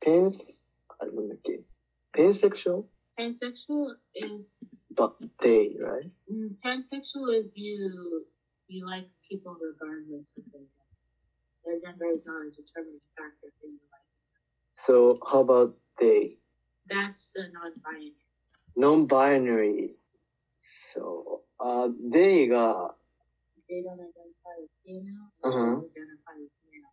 [0.00, 0.66] ペンス、
[0.98, 1.60] あれなんだっけ？
[2.12, 2.84] ペンセクション？
[3.18, 6.10] Pansexual is but they, right?
[6.30, 8.24] mm, pansexual is you
[8.68, 10.84] you like people regardless of their gender.
[11.64, 14.10] Their gender is not a determining factor for your life.
[14.76, 16.38] So how about they?
[16.88, 18.12] That's a non-binary.
[18.76, 19.94] Non-binary.
[20.58, 22.94] So, uh, they が、
[23.68, 25.30] They don't identify as female.
[25.42, 25.52] Uh-huh.
[25.52, 26.92] They don't identify as male.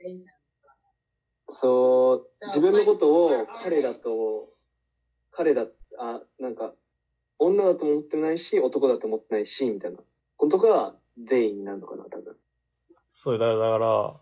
[0.00, 0.43] They have
[1.48, 4.48] そう、So, 自分のことを彼だと、
[5.30, 5.66] 彼だ、
[5.98, 6.72] あ、なんか、
[7.38, 9.98] 女だと思ってないし、男だと思ってないし、みたいな。
[10.36, 12.36] ことが、they になるのかな、多分。
[13.12, 14.20] そうだ、だから、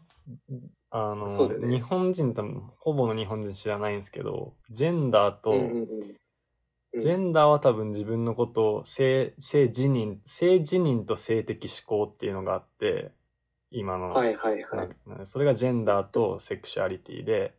[0.91, 1.27] あの、
[1.59, 1.77] ね。
[1.77, 6.17] 日本人多分、ほぼの日本人知らないんですけど、ジェンダーと、うんうんうん。
[6.95, 7.01] うん。
[7.01, 13.13] ジェンダーは多分自分のことを性、性自認、性自認と性的思考っていうのがあって、
[13.73, 14.77] 今の、はいはいは。
[15.07, 17.55] ないそれがジェンダーとセクシュアリティで、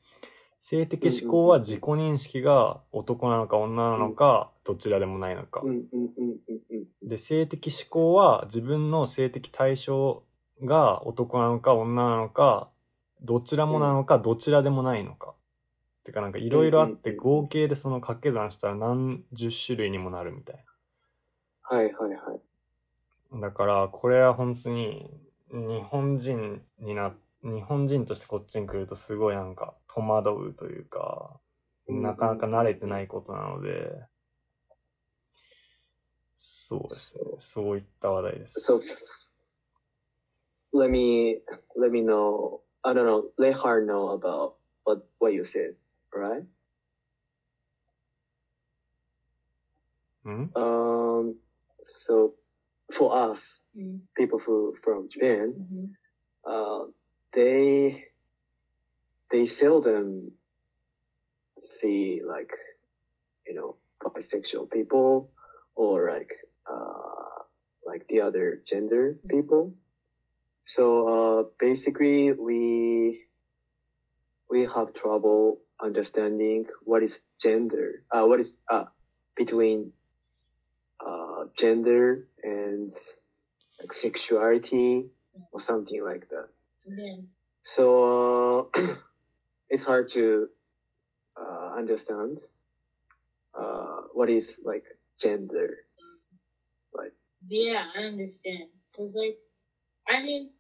[0.62, 5.62] 性的思考は自己認識が男なのか女なのか、どちらでもないのか。
[7.02, 10.24] で、性的思考は自分の性的対象
[10.64, 12.70] が男なのか女なのか、
[13.22, 15.34] どちらもなのか、どちらでもないのか。
[16.04, 20.66] てかなんかいろいろあって合計でその掛け算したら何十種類にもなるみたい
[21.62, 23.36] はいはいはい。
[23.36, 23.50] な。
[23.50, 25.10] だからこれは本当に
[25.54, 27.14] 日本人にな
[27.44, 31.40] 日本人としてこっちに来るとすごいなんか戸惑うというか
[31.88, 33.92] なかなか慣れてないことなので、
[36.40, 38.74] そうですねそう,いった話題です。
[40.74, 41.42] Let me
[41.78, 45.76] let me know I don't know let her know about what what you said
[46.12, 46.46] right?
[50.26, 51.36] うん、um,
[51.84, 52.32] so
[52.92, 53.98] for us, Mm-hmm.
[54.18, 55.86] people who from Japan, Mm-hmm.
[56.46, 56.86] uh,
[57.34, 58.04] they
[59.32, 60.32] they seldom
[61.58, 62.52] see like
[63.48, 65.30] you know bisexual people
[65.76, 66.32] or like
[66.70, 67.42] uh,
[67.86, 69.74] like the other gender people.
[70.66, 73.26] So uh, basically, we
[74.50, 78.04] we have trouble understanding what is gender.
[78.12, 78.86] Uh, what is uh,
[79.36, 79.92] between
[81.44, 82.92] uh, gender and
[83.80, 85.06] like sexuality
[85.52, 86.48] or something like that.
[86.86, 87.18] Yeah.
[87.62, 88.82] So uh,
[89.70, 90.48] it's hard to
[91.40, 92.40] uh, understand
[93.58, 94.86] uh, what is like
[95.20, 95.78] gender.
[96.96, 97.14] Like,
[97.48, 98.70] Yeah, I understand.
[98.96, 99.38] Cause like,
[100.08, 100.52] I mean,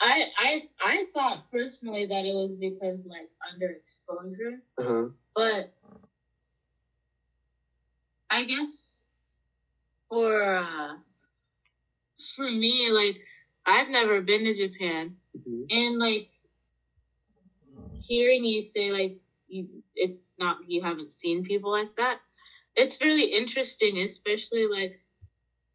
[0.00, 5.08] I I I thought personally that it was because like underexposure, uh-huh.
[5.34, 5.74] but
[8.30, 9.02] I guess
[10.10, 10.96] for uh,
[12.36, 13.16] for me, like
[13.66, 15.66] I've never been to Japan, Mhm.
[15.70, 16.28] and like
[18.08, 19.16] hearing you say like
[19.48, 22.18] you, it's not you haven't seen people like that.
[22.76, 24.92] It's really interesting, especially like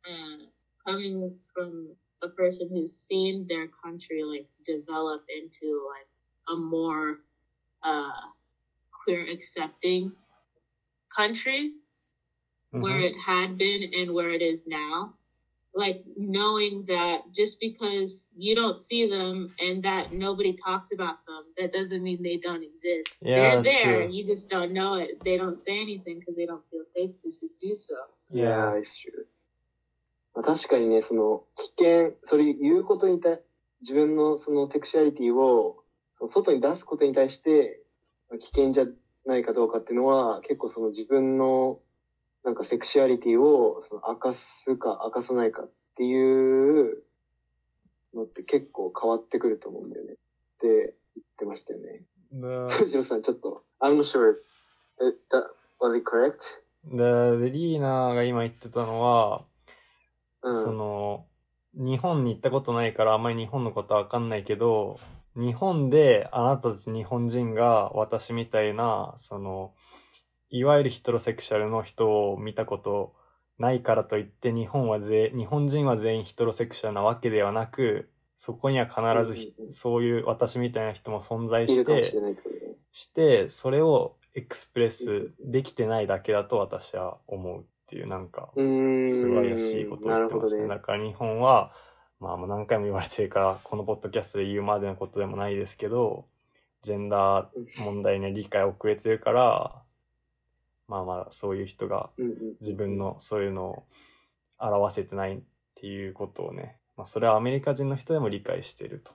[0.10, 0.46] uh,
[0.88, 6.08] coming from a person who's seen their country like develop into like
[6.50, 7.20] a more
[7.84, 8.12] uh,
[9.04, 10.14] queer accepting
[11.16, 11.72] country
[12.82, 13.10] where Mhm.
[13.10, 15.14] it had been and where it is now.
[15.78, 21.44] Like knowing that just because you don't see them and that nobody talks about them,
[21.58, 23.20] that doesn't mean they don't exist.
[23.22, 24.06] Yeah, They're there.
[24.08, 24.10] true.
[24.10, 25.20] You just don't know it.
[25.26, 27.28] They don't say anything because they don't feel safe to
[27.60, 27.96] do so.
[28.32, 29.26] Yeah, it's true.
[30.34, 33.42] まあ確かにね、その、危険、それ言うことに対、
[33.82, 35.84] 自分のそのセクシュアリティを
[36.26, 37.82] 外に出すことに対して、
[38.40, 38.88] 危険じゃ
[39.26, 41.80] ないかどうかっていうのは、結構その自分の、
[42.46, 47.04] なんかセクシュアリティをその明かすか明かさないかっていう
[48.14, 50.14] のって結構変わってくると思うんだよね。
[50.14, 50.16] っ
[50.60, 52.04] て言ってましたよね。
[52.70, 54.36] 藤野さん、ちょっと、I'm not sure.
[55.32, 55.46] That,
[55.80, 56.62] was it correct?
[56.92, 59.44] the リーナが今言ってたのは、
[60.44, 60.54] うん。
[60.54, 61.26] その、
[61.74, 65.00] 日本に行ったことないからあんまり日本のことはわかんないけど、
[65.36, 69.74] 日本であなたたち日本人が私みたいな、その、
[70.50, 73.14] いわゆるヒトロセクシャルの人を見たこと
[73.58, 82.04] ないからといって日本はぜ日本人は全員ヒトロセクシャルなわけではなく、そこには必ずひうんうんうんそういう私みたいな人も存在して。
[82.92, 88.52] して、それをエクスプレスできてないだけだと私は思うっていうなんか。
[88.56, 90.68] 素晴らしいことをな言ってましたね。
[90.70, 91.74] だから日本は、
[92.22, 96.26] まあもう何回も言われてるから、このポッドキャストで言うまでのことでもないですけど、
[96.84, 99.84] ジェンダー問題には理解遅れてるから、
[100.88, 102.10] まあまあそういう人が
[102.62, 103.84] 自分のそういうのを
[104.60, 105.40] 表せてないっ
[105.76, 109.12] ていうことをね、まあそれはアメリカ人の人でも理解してると。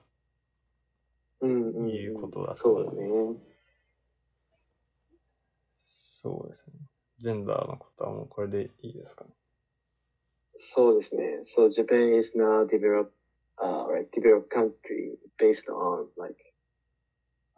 [1.41, 3.35] うんうんうんいうことだとそうだ思いますね。
[5.79, 6.73] そうですね。
[7.17, 9.31] ジェンダーのことはもうこれでいいですかね？
[10.55, 11.39] そうですね。
[11.43, 13.09] So Japan is now developed,
[13.57, 16.35] uh, like developed country based on like,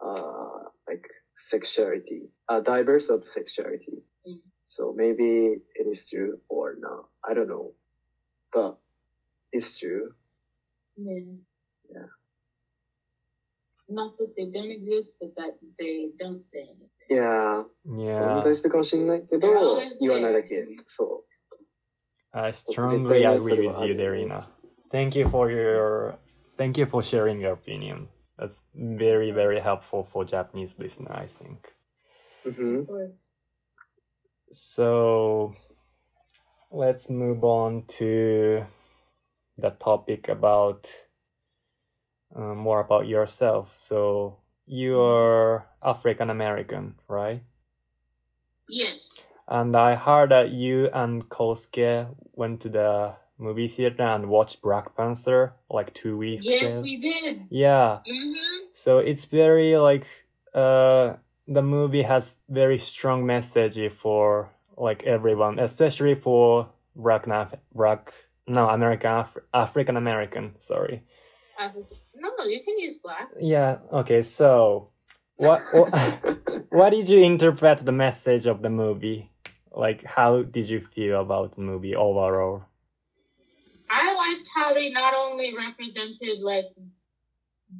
[0.00, 4.02] uh, like sexuality, a diverse of sexuality.
[4.26, 4.40] Mm.
[4.66, 7.06] So maybe it is true or not.
[7.28, 7.72] I don't know,
[8.52, 8.78] but
[9.52, 10.14] it's true.
[10.96, 11.20] Yeah.
[11.92, 12.06] Yeah.
[13.88, 16.88] Not that they don't exist, but that they don't say anything.
[17.10, 17.64] Yeah.
[17.84, 18.40] Yeah.
[22.32, 24.46] I strongly agree with you, Delina.
[24.90, 26.16] Thank you for your,
[26.56, 28.08] thank you for sharing your opinion.
[28.38, 31.72] That's very, very helpful for Japanese listener, I think.
[32.46, 33.12] Mm-hmm.
[34.52, 35.50] So
[36.70, 38.66] let's move on to
[39.56, 40.90] the topic about
[42.34, 43.74] uh, more about yourself.
[43.74, 47.42] So you're African American, right?
[48.68, 49.26] Yes.
[49.46, 54.96] And I heard that you and Kosuke went to the movie theater and watched Black
[54.96, 57.46] Panther like two weeks Yes, we did.
[57.50, 57.98] Yeah.
[58.08, 58.66] Mm-hmm.
[58.74, 60.06] So it's very like
[60.54, 61.14] uh
[61.46, 68.12] the movie has very strong message for like everyone, especially for black Naf- black
[68.46, 70.54] no American Af- African American.
[70.58, 71.02] Sorry.
[72.14, 73.28] No, you can use black.
[73.40, 73.78] Yeah.
[73.92, 74.22] Okay.
[74.22, 74.90] So
[75.36, 75.90] what what,
[76.70, 79.30] what did you interpret the message of the movie?
[79.72, 82.64] Like how did you feel about the movie overall?
[84.24, 86.66] Liked how they not only represented like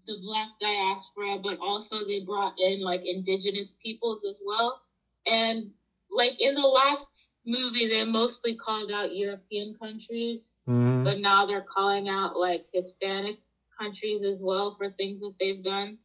[0.06, 4.82] the black diaspora, but also they brought in like indigenous peoples as well.
[5.26, 5.72] And
[6.10, 11.66] like in the last movie, they mostly called out European countries, Mm, but now they're
[11.76, 13.38] calling out like Hispanic
[13.78, 15.98] countries as well for things that they've done.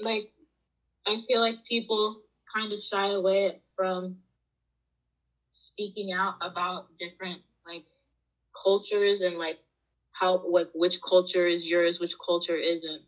[0.00, 0.32] Like,
[1.06, 2.22] I feel like people
[2.54, 4.18] kind of shy away from
[5.52, 7.84] speaking out about different like
[8.62, 9.58] cultures and like
[10.12, 13.02] how like which culture is yours, which culture isn't.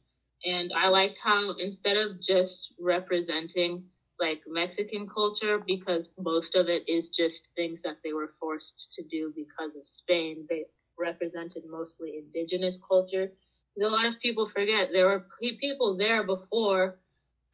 [0.45, 3.83] And I liked how instead of just representing
[4.19, 9.03] like Mexican culture, because most of it is just things that they were forced to
[9.03, 10.65] do because of Spain, they
[10.99, 13.29] represented mostly indigenous culture.
[13.75, 15.23] Because a lot of people forget there were
[15.61, 16.95] people there before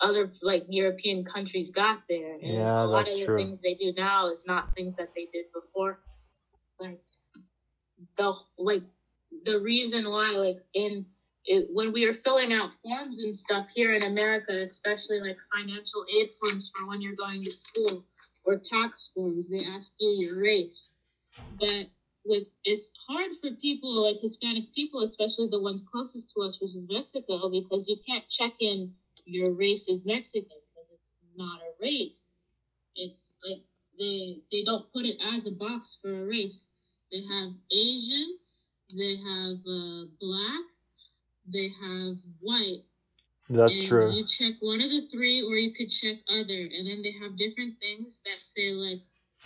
[0.01, 2.35] other like European countries got there.
[2.35, 3.37] And Yeah, a lot of the true.
[3.37, 5.99] things they do now is not things that they did before.
[6.81, 6.99] Like
[8.23, 8.83] the like
[9.45, 11.05] the reason why like in
[11.45, 16.05] it, when we were filling out forms and stuff here in America, especially like financial
[16.17, 18.05] aid forms for when you're going to school
[18.45, 20.93] or tax forms, they ask you your race.
[21.59, 21.87] But
[22.25, 26.77] with it's hard for people like Hispanic people, especially the ones closest to us, which
[26.77, 28.93] is Mexico, because you can't check in
[29.25, 32.27] your race is Mexican because it's not a race.
[32.97, 33.63] It's like
[33.99, 36.71] they they don't put it as a box for a race.
[37.13, 38.39] They have Asian,
[38.95, 40.65] they have uh, black,
[41.47, 42.85] they have white.
[43.49, 44.13] That's and true.
[44.13, 47.37] You check one of the three, or you could check other, and then they have
[47.37, 49.03] different things that say like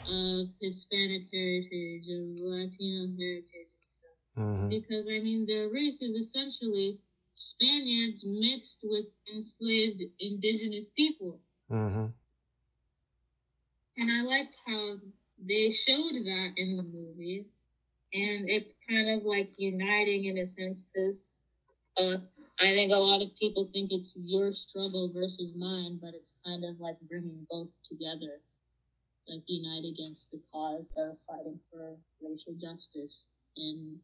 [0.07, 4.19] of Hispanic heritage, of Latino heritage, and stuff.
[4.37, 7.01] hmm Because I mean, their race is essentially
[7.35, 11.41] Spaniards mixed with enslaved indigenous people.
[11.69, 12.07] hmm
[13.97, 15.01] And I liked how
[15.39, 17.47] they showed that in the movie.
[18.13, 21.33] And it's kind of like uniting in a sense because
[21.99, 22.19] uh,
[22.61, 26.65] I think a lot of people think it's your struggle versus mine, but it's kind
[26.65, 28.41] of like bringing both together.
[29.29, 33.99] Like unite against the cause of fighting for racial justice in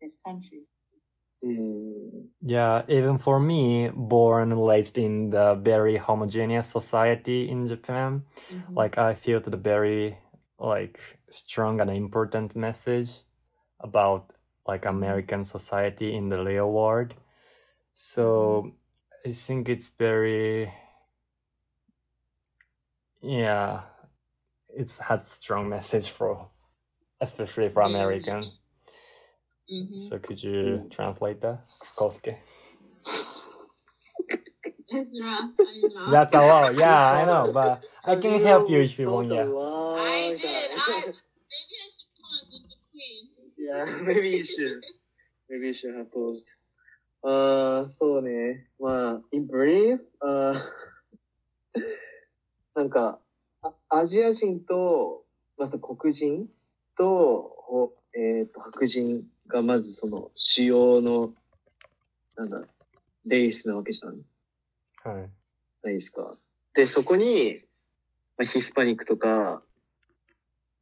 [0.00, 0.62] this country.
[1.42, 2.16] うん。
[2.42, 8.22] Yeah, even for me, born and raised in the very homogeneous society in Japan,
[8.74, 10.16] like I feel the very
[10.58, 13.10] like strong and important message
[13.80, 14.32] about
[14.66, 14.96] like mm-hmm.
[14.96, 17.14] American society in the real world.
[17.94, 19.30] So mm-hmm.
[19.30, 20.72] I think it's very
[23.22, 23.82] yeah,
[24.68, 26.48] it has strong message for
[27.20, 27.94] especially for mm-hmm.
[27.94, 28.36] American.
[28.36, 28.46] much.
[29.68, 31.66] hmm So could you translate that,
[31.98, 32.36] Kosuke?
[34.88, 35.50] That's rough.
[35.58, 36.10] I know.
[36.10, 36.74] That's a lot.
[36.74, 39.32] Yeah, I know, but I can help you if you want.
[39.32, 39.44] Yeah.
[40.26, 40.42] I did.
[40.42, 43.22] I, maybe I should pause in between.
[43.56, 44.84] Yeah, maybe you should.
[45.48, 46.56] Maybe you should have paused.
[47.22, 48.68] ああ、そうね。
[48.78, 51.80] まあ、in brief, あー
[52.74, 53.20] なんか、
[53.62, 55.24] あアジア人と、
[55.56, 56.48] まあ、その黒人
[56.96, 61.32] と、ほえっ、と、白人がまずその主要の、
[62.36, 62.62] なんだ、
[63.24, 64.20] レースなわけじゃん。
[65.02, 65.30] はい。
[65.82, 66.36] ないですか。
[66.74, 67.60] で、そこに、
[68.36, 69.62] まあ、ヒスパニックとか、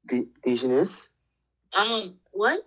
[0.06, 1.14] ディ、ディジネス
[1.76, 2.64] Um, what?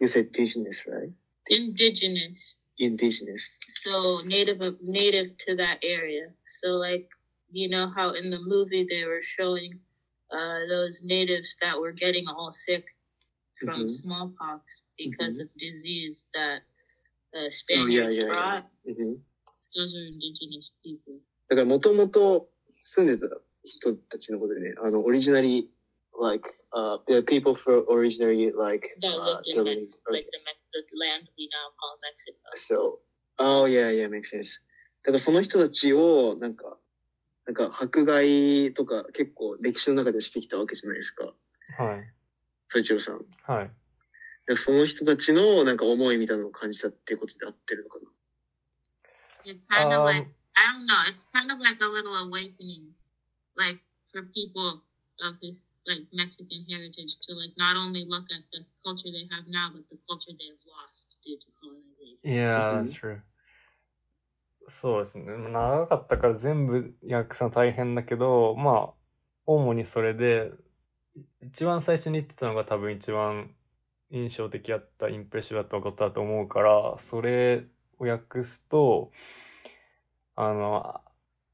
[0.00, 1.10] You said indigenous, right?
[1.50, 2.56] Indigenous.
[2.78, 3.58] Indigenous.
[3.82, 6.28] So native native to that area.
[6.46, 7.08] So like
[7.52, 9.78] you know how in the movie they were showing
[10.32, 12.84] uh those natives that were getting all sick
[13.58, 13.90] from Mhm.
[13.90, 15.42] smallpox because Mhm.
[15.42, 16.62] of disease that
[17.34, 18.30] uh, Oh, yeah, Spaniards yeah, yeah.
[18.32, 18.64] brought.
[18.86, 19.22] うん、
[19.76, 21.20] Those are indigenous people.
[21.48, 22.48] だからもともと
[22.80, 23.34] 住んでた
[23.64, 25.66] 人たちのことでね、あの、オリジナリー、
[26.19, 30.39] like, uh, the people for originally, like, That uh, lived in Lebanese, Mex- like the,
[30.45, 32.37] Mex- the land we now call Mexico.
[32.55, 32.99] So,
[33.39, 34.61] oh yeah, yeah, makes sense.
[35.03, 36.77] だからその人たちを、なんか、
[37.45, 41.33] なんか迫害とか結構歴史の中でしてきたわけじゃないですか。
[41.77, 42.13] はい。
[42.69, 43.25] ソイチロさん。
[43.45, 43.71] はい。
[44.47, 48.05] らその人たちのなんか思いみたいなのを感じたっていうことで合ってるのかな。
[49.45, 51.01] It's kind of like Um, I don't know.
[51.09, 52.93] It's kind of like a little awakening,
[53.57, 53.79] like
[54.11, 54.81] for people
[55.23, 59.47] of this like Mexican heritage to like not only look at the culture they have
[59.47, 62.19] now, but the culture they have lost due to colonization.
[62.23, 62.85] Yeah, Mhm.
[62.85, 63.21] that's true.
[64.67, 65.25] そうですね。
[65.25, 68.93] 長かったから全部訳すの大変だけど、まあ、
[69.45, 70.51] 主にそれで、
[71.41, 73.53] 一番最初に言ってたのが多分一番
[74.09, 77.65] 印象的だった、インプレッシブだったことだと思うから、それ
[77.99, 79.11] を訳すと、
[80.35, 81.01] あの、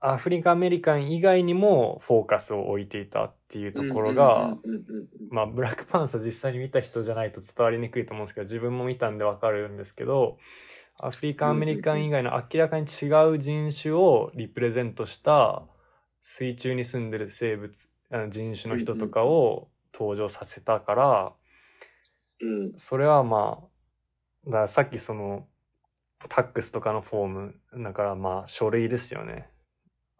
[0.02, 4.58] アフリカアメリカン以外にもフォーカスを置いていたっていうところが、
[5.30, 10.38] まあ、ブラックパンサー実際に見た人じゃないと伝わりにくいと思うんですけど、自分も見たんでわかるんですけど、
[11.02, 15.64] アフリカンアメリカン以外の明らかに違う人種をリプレゼントした
[16.22, 21.34] 水中に住んでる生物、あの人種の人とかを登場させたから、
[22.42, 25.46] うんそれはまあ、だからさっきその、
[26.30, 29.50] タックスとかのフォーム、だからまあ書類ですよね。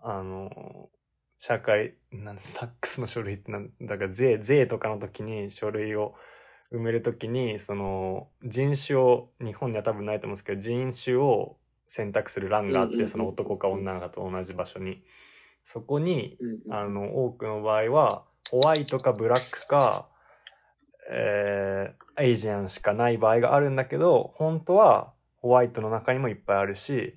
[0.02, 0.90] あの、
[1.38, 6.16] 社会、なんですタックスの書類ってなんだから税、税とかの時に書類を
[6.72, 15.04] 埋める時に、その人種を、日本には多分ないと思うんですけど、人種を選択する欄があって、その男か女かと同じ場所に。
[15.64, 20.08] そこに、うんあの、多くの場合は、ホワイトかブラックか、
[21.12, 27.16] えー、エイジアンしかない場合があるんだけど、本当はホワイトの中にもいっぱいあるし、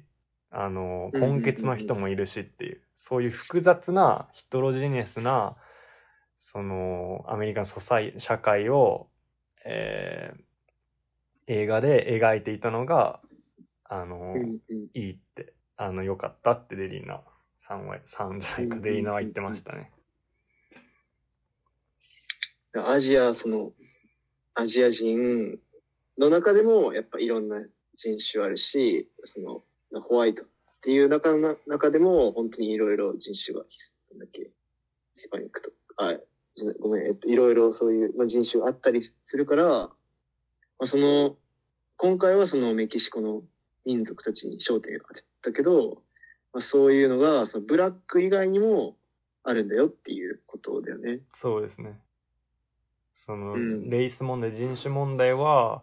[0.53, 5.57] あの根血の人もいるしっていうそういう複雑なヒトロジェネスな
[6.36, 9.09] そのアメリカンソサイ社会を、
[9.64, 10.42] えー
[11.46, 13.20] 映画で描いていたのが
[13.84, 14.36] あの、
[14.94, 17.20] いいってあの良かったってデリーナ
[17.59, 19.90] さんはさんじゃないかデリーナは言ってましたね。
[22.74, 23.72] アジア、その、
[24.55, 25.59] アジア人
[26.16, 27.62] の中でも、やっぱいろんな
[27.94, 29.62] 人種あるし、その、
[30.01, 30.47] ホワイトっ
[30.80, 33.64] ていう中の中でも、本当にいろいろ人種が、
[34.11, 34.51] なんだっけ、
[35.14, 36.18] ヒスパニックとか、
[36.80, 39.90] ごめん、えっと、いろいろそういう、まあ、人種があったりするから、ま
[40.80, 41.36] あ、その、
[41.97, 43.43] 今回はそのメキシコの
[43.84, 46.03] 民族たちに焦点を当てたけど、
[46.53, 48.97] まあ、そういうのが、そのブラック以外にも
[49.45, 51.20] あるんだよっていうことだよね。
[51.34, 51.99] そうですね。
[53.14, 55.82] その、うんレイス問題、人種問題は、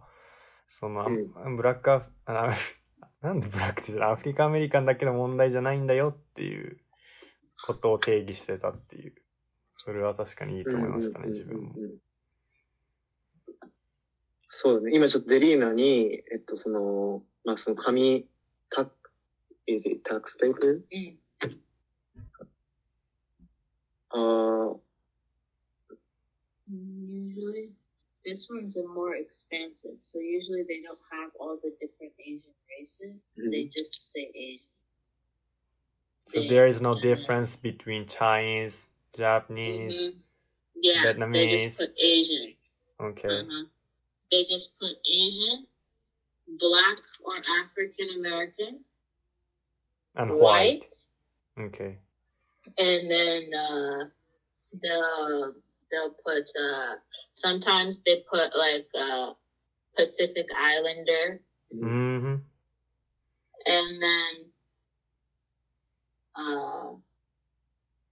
[0.68, 2.54] その、うんブラックアフ、あ
[3.22, 6.80] なんでブラックってアフリカアメリカンだけの問題じゃないんだよっていう
[7.66, 9.14] ことを定義してたっていう。
[9.74, 11.74] それは確かにいいと思いましたね、うん自分も。
[14.50, 14.92] そうだね。
[14.94, 18.28] 今ちょっとデリーナに、えっと、その、まあ、その紙、
[18.70, 18.90] タ
[19.68, 20.82] is it tax paper?
[20.92, 21.20] うん。
[24.10, 24.80] あー
[26.72, 27.70] Usually,
[28.26, 29.98] this one's a more expansive.
[30.02, 33.16] So usually they don't have all the different Asian races.
[33.38, 34.66] They just say Asian.
[36.28, 40.12] So there is no difference between Chinese, Japanese.
[40.12, 40.16] Mhm.
[40.76, 41.50] Yeah, they Vietnamese.
[41.64, 42.54] just put Asian.
[43.00, 43.28] Okay.
[43.28, 43.66] Uh-huh.
[44.32, 45.66] They just put Asian,
[46.48, 48.86] Black or African American,
[50.16, 51.06] And white, white.
[51.66, 51.98] Okay.
[52.78, 54.10] and then uh,
[54.82, 55.56] the
[55.92, 56.96] they'll put uh,
[57.34, 59.34] sometimes they put like uh,
[59.98, 61.42] Pacific Islander,
[61.76, 62.36] Mm-hmm.
[63.68, 64.34] and then
[66.36, 66.94] uh,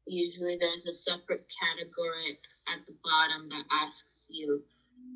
[0.05, 4.61] usually there's a separate category at the bottom that asks you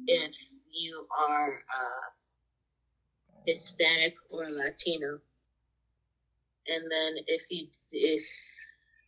[0.07, 0.31] if
[0.73, 2.09] you are uh,
[3.45, 5.19] Hispanic or Latino,
[6.67, 8.23] and then if you if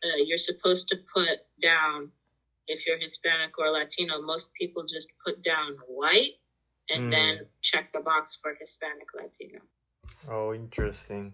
[0.04, 2.10] uh, you're supposed to put down
[2.66, 6.38] if you're Hispanic or Latino, most people just put down white
[6.90, 7.10] and Mm.
[7.10, 9.60] then check the box for Hispanic Latino.
[10.28, 11.32] Oh, interesting.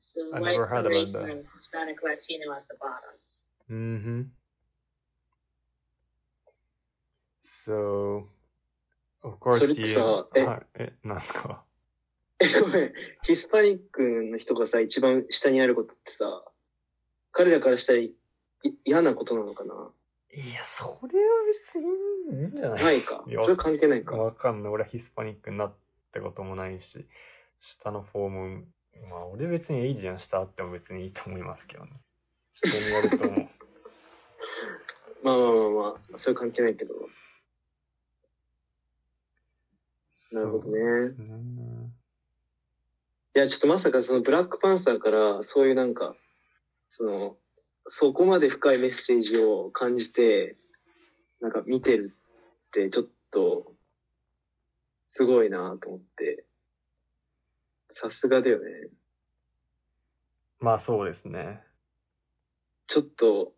[0.00, 1.44] So I white never heard about that.
[1.54, 3.14] Hispanic Latino at the bottom.
[3.70, 4.22] Mm-hmm.
[7.44, 8.28] So,
[9.22, 11.64] of course, それってさ、えはい、え、なんすか。
[13.22, 16.44] ヒスパニックの人がさ、一番下にあることってさ、
[17.32, 18.12] 彼らからしたらい
[18.84, 19.90] 嫌なことなのかな
[20.36, 21.34] いや、それは
[21.64, 21.86] 別に
[22.40, 23.24] いいんじゃないないか。
[23.42, 24.16] それ関係ないか。
[24.16, 24.72] わかんない。
[24.72, 25.74] 俺はヒスパニックになっ
[26.12, 27.06] たこともないし、
[27.58, 28.64] 下のフォーム、
[29.08, 31.92] まあ俺別にエイジアン下あっても別にいいと思いますけどね。
[32.52, 33.48] 人によると思う。
[35.24, 36.94] まあまあまあまあ、それ関係ないけど。
[40.32, 41.92] なるほどねね
[43.36, 46.14] いや、ちょっとまさかそのブラックパンサーからそういうなんか、
[46.90, 47.38] その、
[47.88, 50.56] そこまで深いメッセージを感じて、
[51.40, 52.16] なんか見てる
[52.68, 53.72] ってちょっと、
[55.08, 56.44] すごいなと思って。
[57.90, 58.88] さすがだよね。
[60.58, 61.62] まあそうですね。
[62.88, 63.52] ちょっと、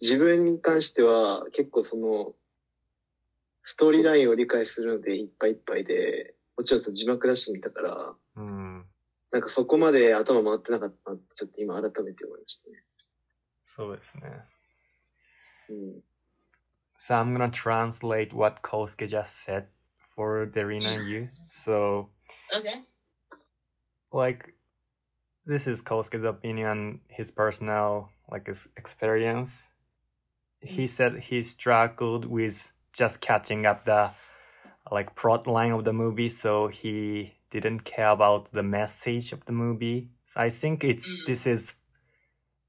[0.00, 2.34] 自分に関しては結構その、
[3.62, 8.86] ストーリーラインを理解するのでいっぱいいっぱいで、もちろんその字幕出してみたから、うん。
[9.30, 12.82] なんかそこまで頭回ってなかったなってちょっと今改めて思いましたね。
[13.74, 14.44] そうですね。
[15.70, 16.02] Mm.
[16.98, 19.68] So I'm gonna translate what Kosuke just said
[20.14, 21.28] for Delina and you.
[21.48, 22.10] So
[22.54, 22.82] Okay.
[24.12, 24.54] Like
[25.46, 29.68] this is Kosuke's opinion, his personal like his experience.
[30.60, 30.86] He mm-hmm.
[30.86, 34.10] said he struggled with just catching up the
[34.90, 39.52] like plot line of the movie, so he didn't care about the message of the
[39.52, 40.10] movie.
[40.26, 41.26] So I think it's mm.
[41.26, 41.74] this is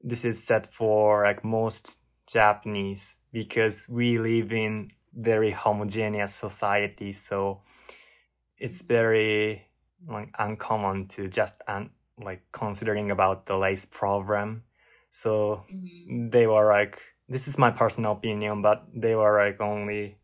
[0.04, 7.62] this is set for like most Japanese because we live in very homogeneous society, so
[8.58, 9.68] it's very
[10.08, 11.91] like uncommon to just un-
[12.24, 14.64] like considering about the race problem.
[15.12, 16.97] So hmm they were like,
[17.30, 20.18] this is my personal opinion, but they were like only,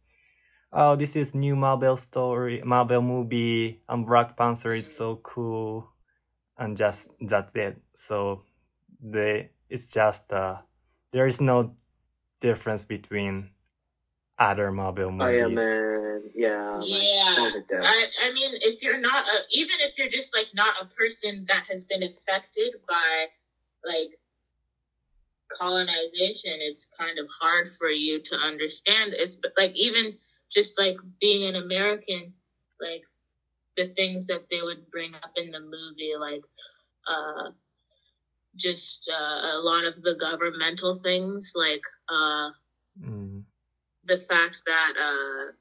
[0.74, 4.74] oh, this is new Marvel story, Marvel movie, and Black Panther.
[4.76, 5.90] Is so cool,
[6.58, 7.78] and just that's it.
[7.96, 8.44] So
[9.02, 10.58] they, it's just uh,
[11.12, 11.76] there is no
[12.40, 13.52] difference between
[14.40, 15.38] other Marvel movies.
[15.40, 17.36] Iron Man, yeah, like, Yeah.
[17.36, 17.84] things like that.
[17.84, 21.46] I, I mean, if you're not a, even if you're just like not a person
[21.48, 23.28] that has been affected by
[23.84, 24.20] like
[25.50, 29.14] colonization, it's kind of hard for you to understand.
[29.14, 30.18] It's but, like even
[30.52, 32.34] just like being an American,
[32.80, 33.04] like
[33.76, 36.44] the things that they would bring up in the movie, like
[37.08, 37.52] uh,
[38.58, 42.52] just uh, a lot of the governmental things, like uh,
[43.00, 43.44] Mm.
[44.06, 45.52] the fact that uh,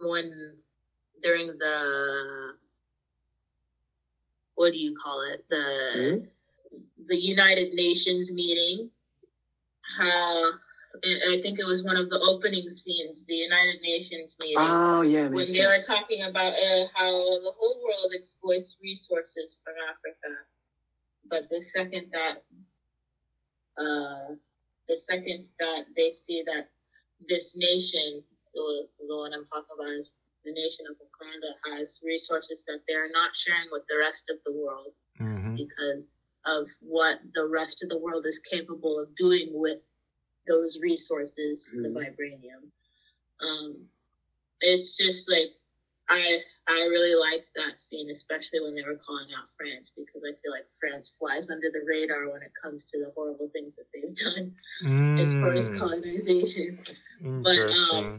[0.00, 0.56] when
[1.22, 2.54] during the
[4.54, 6.22] what do you call it the
[7.08, 8.90] the United Nations meeting,
[9.98, 10.52] how
[11.04, 14.58] I think it was one of the opening scenes, the United Nations meeting.
[14.58, 19.58] Oh yeah, when makes they were talking about uh, how the whole world exploits resources
[19.64, 20.30] from Africa,
[21.28, 22.42] but the second that,
[23.78, 24.34] uh,
[24.88, 26.68] the second that they see that
[27.28, 28.22] this nation,
[28.52, 30.10] the, the one I'm talking about is
[30.44, 34.52] the nation of Wakanda, has resources that they're not sharing with the rest of the
[34.52, 35.56] world Mhm.
[35.56, 39.80] because of what the rest of the world is capable of doing with
[40.46, 41.94] those resources, the Mhm.
[41.94, 42.70] vibranium.
[43.40, 43.88] Um,
[44.60, 45.56] it's just like
[46.10, 50.32] I I really liked that scene, especially when they were calling out France, because I
[50.42, 53.86] feel like France flies under the radar when it comes to the horrible things that
[53.94, 54.54] they've done
[55.18, 55.78] as far as Mm.
[55.78, 56.78] colonization.
[57.42, 58.14] but, um,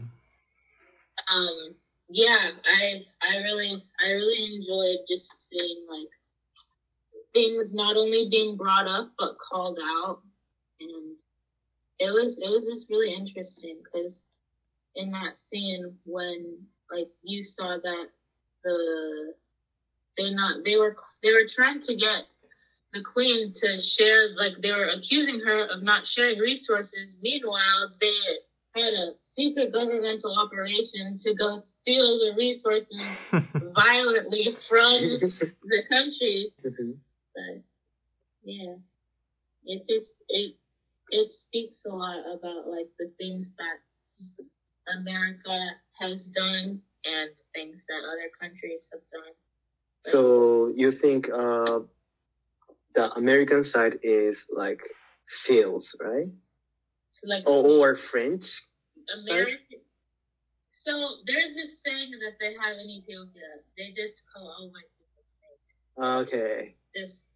[1.32, 1.74] um
[2.08, 6.08] yeah i i really i really enjoyed just seeing like
[7.32, 10.20] things not only being brought up but called out
[10.80, 11.16] and
[11.98, 14.20] it was it was just really interesting because
[14.94, 16.58] in that scene when
[16.90, 18.06] like you saw that
[18.64, 19.34] the
[20.16, 22.24] they not they were they were trying to get
[22.92, 28.80] the queen to share like they were accusing her of not sharing resources meanwhile they
[28.80, 33.18] had a secret governmental operation to go steal the resources
[33.74, 34.92] violently from
[35.62, 36.52] the country.
[36.64, 36.96] Mhm.
[37.34, 37.62] But
[38.44, 38.74] yeah,
[39.64, 40.54] it just it
[41.10, 43.78] it speaks a lot about like the things that
[44.88, 45.70] America
[46.00, 49.32] has done and things that other countries have done.
[50.04, 51.80] So you think uh,
[52.94, 54.80] the American side is like
[55.26, 56.28] sales, right?
[57.10, 58.60] So like Or, or French?
[59.26, 59.80] American.
[60.70, 60.92] So
[61.26, 63.50] there's this saying that they have in Ethiopia.
[63.76, 65.80] They just call all white people snakes.
[65.98, 66.74] Okay.
[66.94, 67.30] Just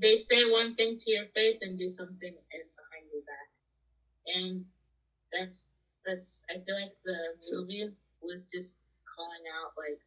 [0.00, 3.48] they say one thing to your face and do something and behind your back.
[4.36, 4.64] And
[5.32, 5.66] that's
[6.06, 7.18] that's I feel like the
[7.52, 7.88] movie
[8.22, 8.76] was just
[9.06, 10.00] calling out like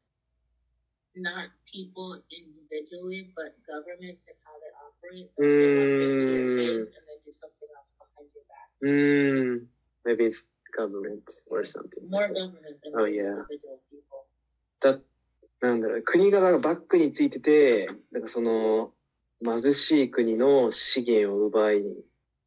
[1.15, 5.27] not people individually but governments and how they operate.
[5.37, 6.57] They'll say one thing to your Mm.
[6.57, 8.69] face and then do something else behind your back.
[8.83, 9.67] Mm,
[10.05, 12.07] maybe it's government or something.
[12.09, 13.43] More government than Oh, yeah.
[13.43, 14.25] individual people.
[14.81, 14.99] だ
[15.61, 18.91] なんだろう、国がなんかバックについてて、なんかその、
[19.43, 22.03] 貧しい国の資源を奪いに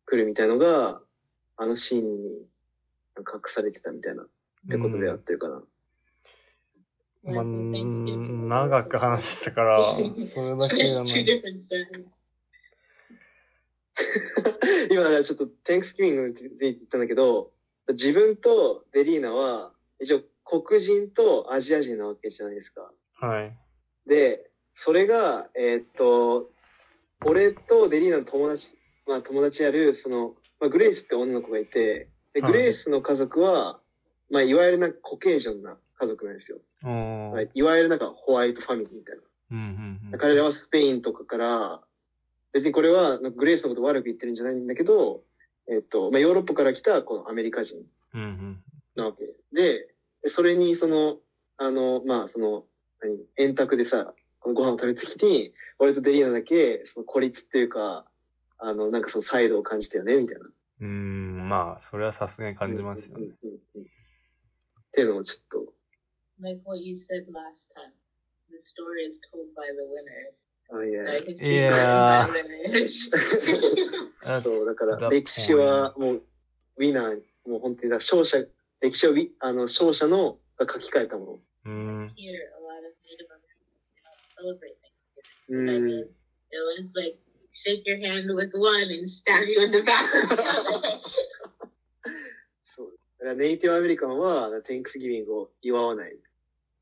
[0.07, 1.01] 来るみたいのが、
[1.57, 2.47] あのシーンに
[3.23, 4.27] 隠されてたみたいな、っ
[4.71, 5.62] てことでやってるかな。
[7.25, 12.05] まあ、Thanksgiving 長く話したから、 それだけじゃ There's ない。
[14.91, 17.53] 今ちょっと、テンクスギビングについて言ったんだけど、
[17.89, 22.93] 自分とデリーナは、一応黒人とアジア人なわけじゃないですか。
[23.15, 23.57] はい。
[24.07, 26.51] で、それが、えーっと、
[27.25, 33.78] 俺とデリーナの友達、まあ友達やる、その、まあ、グレイスって女の子がいて、で、はいグレイスの家族は、
[34.30, 36.59] まあいわゆるなんかコケージョンな家族なんですよ。
[36.82, 39.22] おーはいいわゆるなんかホワイトファミリーみたいな。
[39.53, 41.80] うんうんうん彼らはスペインとかから、
[42.53, 45.22] 別にこれはグレイスのこと悪く言ってるんじゃないんだけど、
[45.68, 47.78] えっと、まあヨーロッパから来たこのアメリカ人
[48.14, 48.62] うんうん
[48.95, 49.89] なわけで、
[50.22, 51.16] でそれにその、
[51.57, 52.64] あの、まあその、
[53.03, 58.05] 何、円卓でさ、このご飯を食べた時に、俺とデリーナだけ、その孤立っていうか、
[58.59, 60.47] あの、なんかそのサイドを感じたよね、みたいな。
[60.81, 63.27] うーん、まあ、それはさすがに感じますよね。
[63.43, 63.85] うんうんうんうん
[64.95, 65.72] っていうのをちょっと、
[66.41, 67.91] Like what you said last time.
[68.49, 70.35] The story is told by the winners.
[70.70, 71.70] あいや Like it's Yeah.
[71.70, 72.27] yeah.
[72.27, 72.39] by the
[72.79, 73.11] winners.
[74.22, 76.22] That's そう、だから、歴史はもう、
[76.77, 78.47] ウィナー、もう本当に、勝者、
[78.81, 81.33] 歴史をウィ、あの、勝者の、が書き換えたもの。
[81.64, 82.14] うーん。
[85.49, 86.14] うん
[87.55, 90.05] shake your hand with one and stab you in the back.
[92.65, 92.93] そう。
[93.21, 96.19] だからネイティブアメリカンは、テンクスギビングを祝わない。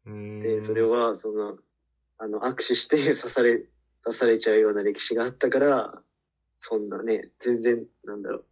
[0.06, 1.58] うーんで、それは、その、
[2.18, 3.66] あの、握手して 刺され、
[4.04, 6.02] 刺されちゃうような歴史があったから、
[6.60, 8.44] そんなね、全然、なんだろう。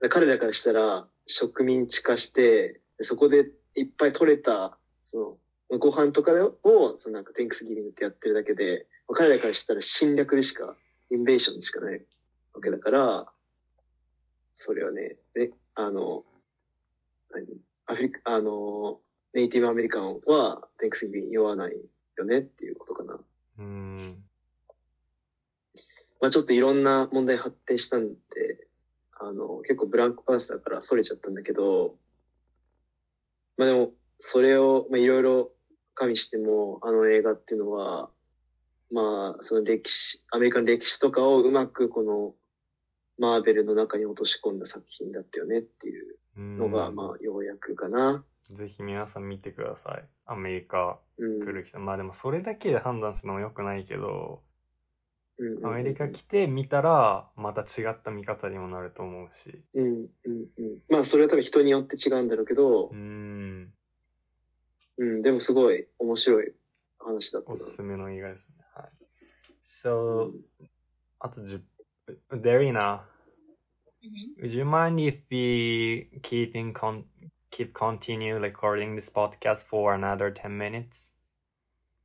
[0.00, 5.38] だ彼らからしたら、植民地化して、そこでいっぱい取れた、そ
[5.70, 6.32] の、ご飯とか
[6.62, 10.76] を、そのなんか、テンクスギビングってやってるだけで、彼らからしたら侵略でしか、
[11.12, 12.02] インベーションでしかない
[12.54, 13.26] わけだから、
[14.54, 16.24] それはね、ね、あの、
[17.30, 17.46] 何？
[17.86, 19.00] アフリカ、あの、
[19.34, 21.74] ネイティブアメリカンは、テンクスギビング酔わない
[22.16, 23.18] よねっていうことかな。
[23.58, 24.24] うん。
[26.20, 28.16] まあちょっといろんな問題発展したんで、
[29.18, 31.96] あの、結構ブランクパースだから逸れちゃったんだけど、
[33.58, 33.90] まあでも、
[34.20, 35.50] それを、まあいろいろ
[35.94, 38.10] 加味しても、あの映画っていうのは、
[38.92, 42.34] まあ、その歴史、アメリカの歴史とかをうまくこの、
[43.18, 48.24] マーベルの中に落とし込んだ作品だったよねっていううんのが、まあ、ようやくかな。
[48.50, 50.04] ぜひ皆さん見てください。
[50.26, 51.40] アメリカうん。
[51.40, 51.78] 来る人。
[51.78, 54.42] まあでもそれだけで判断するのも良くないけど、
[55.38, 59.62] うんうんアメリカ来て見たら、また違った見方にもなると思うし。
[59.74, 60.78] うん、うん、うん。
[60.88, 63.72] まあ、それは多分人によって違うんだろうけどう、ん。
[64.98, 66.52] うん、でもすごい面白い
[66.98, 67.54] 話だったな。
[67.54, 68.61] おすすめの映画ですね。
[69.62, 70.34] So,
[72.32, 73.00] Delina,
[74.04, 74.42] mm-hmm.
[74.42, 77.04] would you mind if we keep in con
[77.50, 81.12] keep continue recording this podcast for another ten minutes?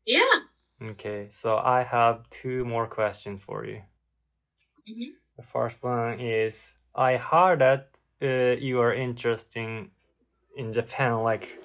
[0.05, 0.45] Yeah.
[0.81, 3.81] Okay, so I have two more questions for you.
[4.87, 5.11] Mm-hmm.
[5.37, 7.89] The first one is I heard that
[8.21, 9.89] uh, you are interested
[10.55, 11.23] in Japan.
[11.23, 11.59] Like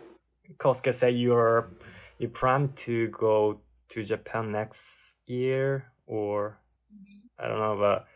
[0.59, 1.71] Kosuke said, you are
[2.19, 6.59] you plan to go to Japan next year, or
[6.93, 7.23] Mhm.
[7.39, 7.77] I don't know.
[7.79, 8.07] But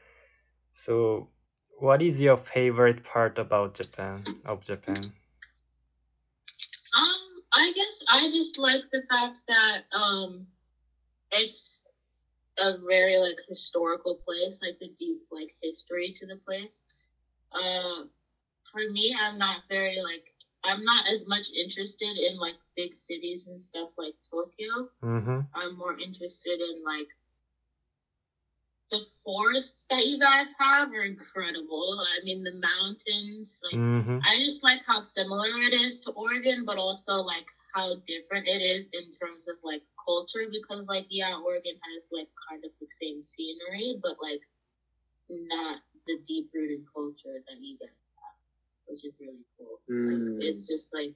[0.73, 1.31] so,
[1.79, 4.25] what is your favorite part about Japan?
[4.45, 5.03] Of Japan?
[6.97, 10.47] Um, I guess I just like the fact that um,
[11.31, 11.83] it's
[12.59, 16.83] a very like historical place, like the deep like history to the place.
[17.53, 18.05] Uh,
[18.73, 20.25] for me, I'm not very like
[20.67, 24.91] I'm not as much interested in like big cities and stuff like Tokyo.
[25.03, 25.41] Mm-hmm.
[25.55, 27.09] I'm more interested in like
[28.91, 32.01] the forests that you guys have are incredible.
[32.01, 34.19] I mean, the mountains, like Mm-hmm.
[34.25, 38.63] I just like how similar it is to Oregon, but also like how different it
[38.63, 42.87] is in terms of like culture because like yeah, Oregon has like kind of the
[42.91, 44.43] same scenery, but like
[45.29, 47.91] not the deep rooted culture that you guys
[48.87, 49.81] which is really cool.
[49.91, 50.37] Mm.
[50.37, 51.15] Like it's just like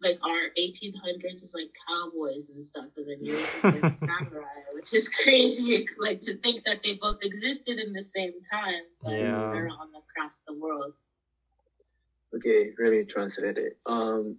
[0.00, 4.92] like our 1800s is like cowboys and stuff, and then yours is like samurai, which
[4.92, 5.86] is crazy.
[5.98, 9.50] Like to think that they both existed in the same time, but Yeah.
[9.52, 10.92] they're on across the world.
[12.34, 13.78] Okay, let me translate it.
[13.86, 14.36] Um,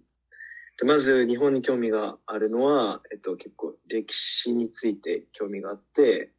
[0.78, 6.30] でまず、日本に興味があるのは、えっと、結構歴史について興味があって、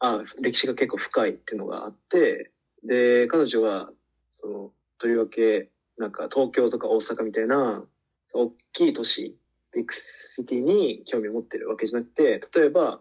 [0.00, 2.50] あ、歴史が結構深いっていうのがあって、
[2.82, 3.92] で、彼女は、
[4.30, 7.84] その、とりわけ、なんか東京とか大阪みたいな、
[8.32, 9.36] 大きい都市、
[9.72, 13.00] ビッグシティに興味を持ってるわけじゃなくて、例えば、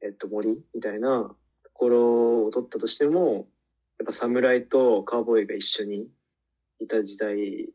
[0.00, 3.48] えっと、森みたいなところを取ったとしても、
[3.98, 6.08] やっぱ侍とカウボーイが一緒に
[6.78, 7.66] いた時代っ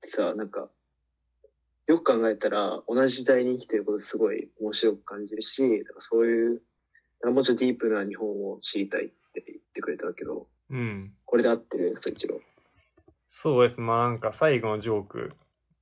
[0.00, 0.68] てさ、なんか、
[1.86, 6.62] よく考えたら同じ時代に生きてることすごい面白く感じるし、だからそういう、
[7.24, 11.12] もうちょっとディープな日本を知りたいって言ってくれたけど、うん。
[11.24, 12.40] これで合ってるそ一郎。
[13.30, 13.80] そうです。
[13.80, 15.32] まあなんか最後のジョーク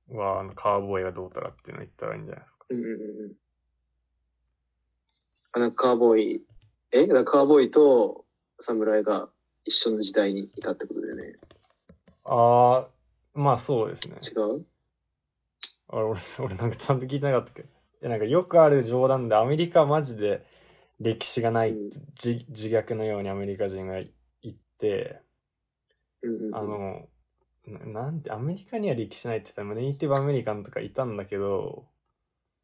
[0.09, 2.65] はあのカーボーイがどうたらっていうの言ったらいいんじゃないですか。
[2.69, 3.33] うんうんうんうん。
[5.55, 6.41] あの、カーボーイ、
[6.91, 7.07] え？
[7.07, 8.25] カーボーイと
[8.59, 9.29] 侍が
[9.65, 11.33] 一緒の時代にいたってことだよね。
[12.25, 14.17] ああ、まあそうですね。
[14.19, 14.65] 違う？
[15.89, 17.61] あ俺、俺なんかちゃんと聞いてなかったけ？
[17.61, 17.67] ど。
[17.67, 17.71] い
[18.01, 20.43] やなんかよくある冗談でアメリカはマジで
[20.99, 24.13] 歴史がないって自自虐のようにアメリカ人が言って、
[26.21, 26.55] うんうんうん。
[26.55, 27.07] あの、
[27.65, 31.85] ななんて、アメリカには歴史ないって言ったらネイティブアメリカンとかいたんだけど、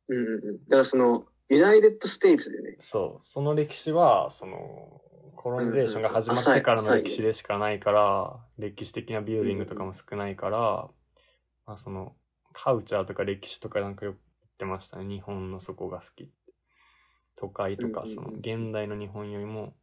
[0.09, 0.63] うんうんうん。
[0.65, 2.77] だからその、ユナイテッドステイツでね。
[2.79, 5.01] そう、その歴史は、その、
[5.35, 10.89] コロニゼーションが始まってからの歴史でしかないから、歴史的なビューディングとかも少ないから、
[11.65, 12.15] まあその、
[12.53, 15.05] カウチャーとか歴史とかなんかよく言ってましたね。
[15.05, 16.33] 日本のそこが好きって。
[17.37, 19.73] 都会とか、うんうんうんその、現代の日本よりも、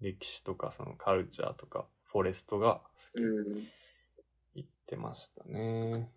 [0.00, 2.80] 歴史とか、その、カウチャーとか、フォレストが
[3.14, 3.54] 好きってうん。
[4.56, 6.10] 言ってましたね。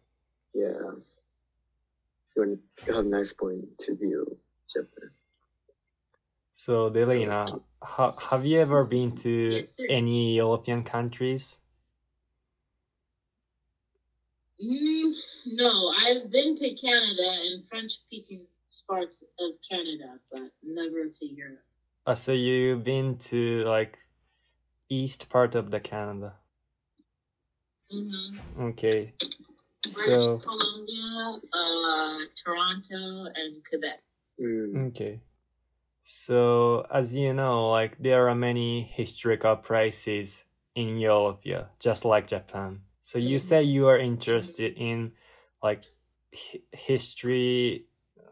[0.56, 0.74] Yeah.
[2.36, 4.38] You have a nice point to view
[4.74, 5.12] Japan.
[6.54, 9.86] So, Delina, ha- have you ever been to Yes, sir.
[9.90, 11.60] any European countries?
[14.62, 15.14] Mm,
[15.54, 18.46] no, I've been to Canada and French speaking
[18.88, 21.64] parts of Canada, but never to Europe.
[22.07, 23.99] Uh, so you've been to like
[24.89, 26.35] east part of the Canada.
[27.91, 28.39] hmm
[28.71, 29.15] Okay.
[29.83, 34.01] British So Columbia, uh, Toronto, and Quebec.
[34.39, 34.89] うん。
[34.89, 35.21] okay.
[36.05, 40.45] So as you know, like there are many historical places
[40.75, 42.83] in Europe, yeah, just like Japan.
[43.03, 43.41] So you Mhm.
[43.41, 45.13] say you are interested in
[45.63, 45.83] like
[46.35, 47.87] hi- history,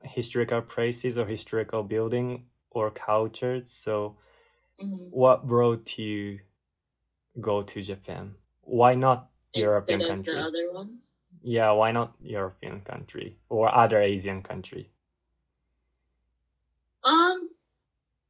[0.05, 3.73] historical places or historical building or cultures.
[3.73, 4.16] So
[4.81, 6.41] hmm what brought you
[7.41, 8.35] go to Japan?
[8.62, 10.35] Why not European Instead of country?
[10.35, 11.16] the other ones.
[11.43, 14.91] Yeah, why not European country or other Asian country?
[17.05, 17.51] Um,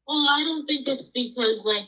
[0.07, 1.85] well, I don't think it's because like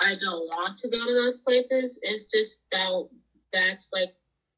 [0.00, 1.98] I don't want to go to those places.
[2.02, 3.08] It's just that
[3.52, 4.14] that's like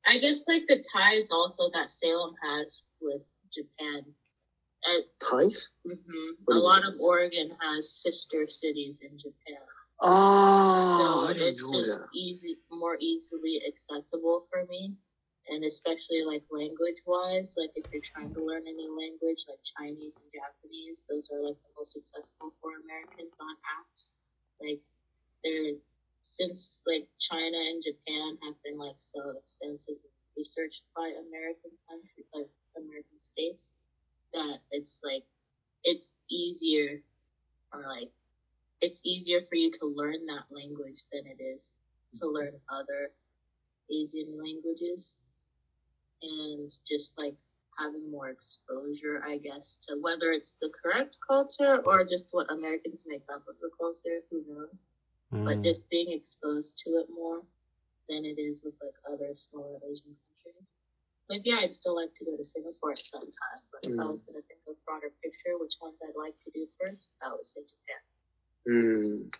[0.06, 3.22] I guess like the ties also that Salem has with
[3.52, 4.02] Japan
[4.86, 5.72] at Tice.
[5.86, 6.52] Mm-hmm.
[6.52, 9.62] A lot of Oregon has sister cities in Japan.
[10.00, 12.08] Oh, so it's just that.
[12.14, 14.92] easy, more easily accessible for me,
[15.48, 19.60] and especially like language wise, like if you're trying to learn a new language, like
[19.64, 24.12] Chinese and Japanese, those are like the most accessible for Americans on apps.
[24.60, 24.80] Like
[25.42, 25.80] they're
[26.20, 32.50] since like China and Japan have been like so extensively researched by American countries, like
[32.76, 33.70] American states,
[34.34, 35.22] that it's like
[35.84, 37.00] it's easier
[37.72, 38.08] or like
[38.82, 41.64] it's easier for you to learn that language than it is
[42.20, 43.10] to learn other
[43.90, 45.16] Asian languages
[46.22, 47.34] and just like
[47.78, 53.02] having more exposure, I guess, to whether it's the correct culture or just what Americans
[53.06, 54.84] make up of the culture, who knows?
[55.44, 55.64] But Mm.
[55.64, 57.42] just being exposed to it more
[58.08, 60.75] than it is with like other smaller Asian countries
[61.28, 63.60] maybe I'd still like to go to Singapore sometime.
[63.72, 63.94] But mm.
[63.94, 64.10] if I mm.
[64.10, 67.32] was going to think of broader picture, which ones I'd like to do first, I
[67.32, 68.02] would say Japan.
[68.66, 69.30] Mm.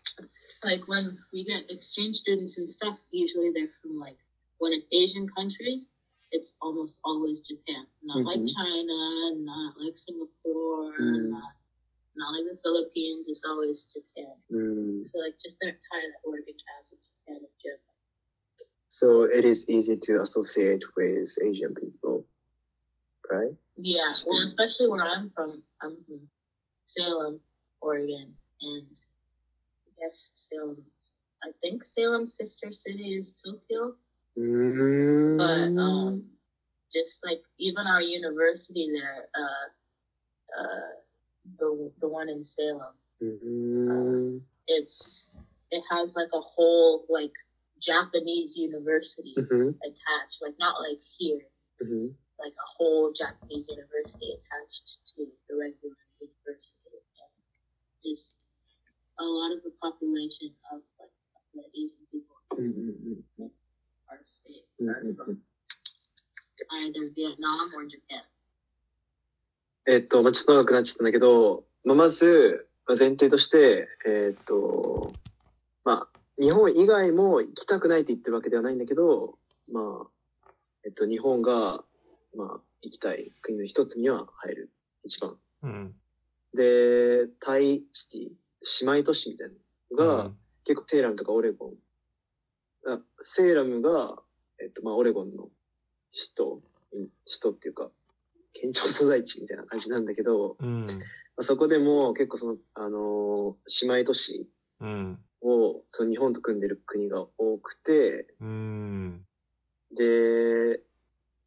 [0.62, 4.18] Like when we get exchange students and stuff, usually they're from like
[4.58, 5.88] when it's Asian countries,
[6.30, 7.86] it's almost always Japan.
[8.02, 8.26] Not mm-hmm.
[8.26, 8.98] like China,
[9.42, 11.30] not like Singapore, mm.
[11.30, 11.52] not
[12.16, 13.26] not like the Philippines.
[13.28, 14.34] It's always Japan.
[14.50, 15.06] Mm.
[15.10, 17.95] So like just that kind of working as with Japan in general.
[18.96, 22.24] So it is easy to associate with Asian people,
[23.30, 23.52] right?
[23.76, 26.20] Yeah, well, especially where I'm from, I'm from
[26.86, 27.40] Salem,
[27.82, 28.32] Oregon,
[28.62, 28.86] and
[29.84, 30.82] I guess Salem.
[31.44, 33.96] I think Salem's sister city is Tokyo,
[34.34, 35.36] mm-hmm.
[35.36, 35.78] but mm.
[35.78, 36.24] um,
[36.90, 40.92] just like even our university there, uh, uh,
[41.58, 43.90] the the one in Salem, mm-hmm.
[43.90, 44.40] uh, mm.
[44.66, 45.28] it's
[45.70, 47.34] it has like a whole like
[47.86, 51.46] Japanese university うん attached, like not like here,
[51.80, 56.98] うん like a whole Japanese university attached to the regular university.
[57.22, 57.30] And
[58.02, 58.34] just
[59.18, 61.14] a lot of the population of like
[61.54, 63.50] the Asian people うんうんうん in
[64.10, 65.38] our state うん are うん from
[66.82, 68.24] either Vietnam or Japan.
[69.86, 75.15] えっと、まあ、ちょっと長くなっちゃったんだけど、まあ、まず、まあ前提として、えっと、まあ、
[76.40, 79.38] 日本以外も行きたくないって言ってるわけではないんだけど、
[79.72, 80.50] まあ、
[80.84, 81.84] えっと、日本が、
[82.36, 84.70] まあ、行きたい国の一つには入る。
[85.04, 85.36] 一番。
[85.62, 85.90] Mm.
[86.54, 90.32] で、タイシティ、姉妹都市みたいなのが、Mm.
[90.64, 91.74] 結構セーラムとかオレゴン。
[92.88, 94.16] あセーラムが、
[94.60, 95.48] えっと、まあ、オレゴンの
[96.12, 96.62] 首都、
[96.92, 97.08] 首
[97.40, 97.90] 都っていうか、
[98.52, 100.98] 県庁所在地みたいな感じなんだけど、Mm.
[100.98, 101.02] ま
[101.38, 104.46] あそこでも結構その、あのー姉妹都市
[104.80, 105.16] Mm.
[105.46, 109.20] を、その日本と組んでる国が多くて、Mm.
[109.92, 110.80] で、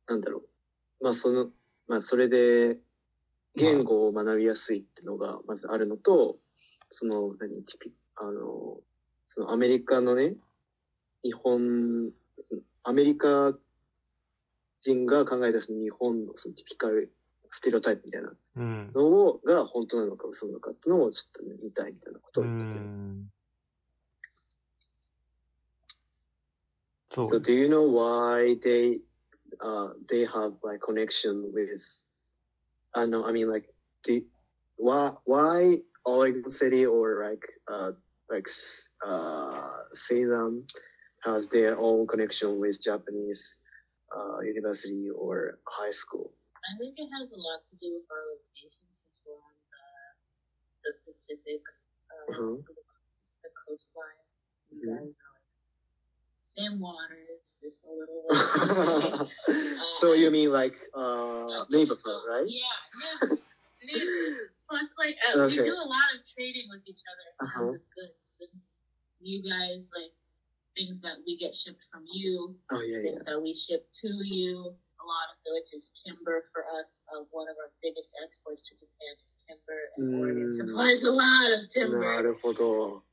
[0.07, 0.43] なんだろ
[1.01, 1.03] う。
[1.03, 1.49] まあその、
[1.87, 2.77] まあそれで、
[3.55, 6.37] 言語を学びやすいっていうのがまずあるのと、
[6.89, 8.77] その、何、ティピ、あの、
[9.27, 10.35] そのアメリカのね、
[11.23, 13.53] 日本、そのアメリカ
[14.81, 17.11] 人が考えたその日本のそのティピカル、
[17.51, 18.93] ステレオタイプみたいな Mm.
[18.93, 22.71] のをが本当なのか嘘なのかっていうのをちょっとね、見たいみたいなことを言ってて。
[22.71, 23.23] Mm.
[27.11, 28.99] So So, do you know why they
[29.61, 32.05] uh they have like connection with
[32.95, 33.65] I know I mean like
[34.05, 34.25] the
[34.77, 37.91] why why Oregon City or like uh
[38.29, 40.65] like s- uh Salem
[41.23, 43.57] has their own connection with Japanese
[44.15, 46.31] uh university or high school.
[46.69, 49.87] I think it has a lot to do with our location since we're on the,
[50.85, 51.61] the Pacific,
[52.13, 52.63] uh, Mhm.
[52.65, 52.73] the
[53.17, 54.23] Pacific coastline.
[54.71, 55.13] You
[56.49, 58.25] Sam Waters, just a little.
[59.21, 59.25] uh,
[59.99, 62.47] so you um, mean like uh, neighborhood, so, right?
[62.47, 63.29] Yeah,
[63.85, 64.49] neighbors.
[64.67, 65.57] Plus, like uh, okay.
[65.57, 67.59] we do a lot of trading with each other in uh-huh.
[67.59, 67.77] terms uh-huh.
[67.77, 68.65] of goods, since
[69.21, 70.09] you guys like
[70.75, 73.33] things that we get shipped from you, oh, yeah, things yeah.
[73.35, 74.73] that we ship to you.
[75.01, 76.99] A lot of which is timber for us.
[77.13, 80.19] Uh, one of our biggest exports to Japan is timber, and mm.
[80.19, 82.01] Oregon supplies a lot of timber.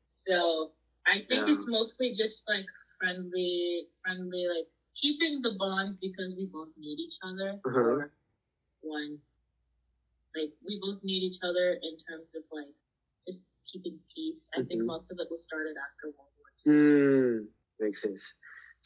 [0.07, 0.71] So
[1.07, 1.53] I think yeah.
[1.53, 2.65] it's mostly just like
[3.00, 7.60] friendly, friendly, like keeping the bonds because we both need each other.
[7.66, 7.76] Mhm.
[7.76, 8.12] Or
[8.82, 9.22] one,
[10.36, 12.74] like we both need each other in terms of like
[13.26, 14.50] just keeping peace.
[14.54, 14.86] I think Mhm.
[14.86, 16.74] most of it was started after World War う II.
[16.74, 17.50] ーん。
[17.80, 18.38] make sense.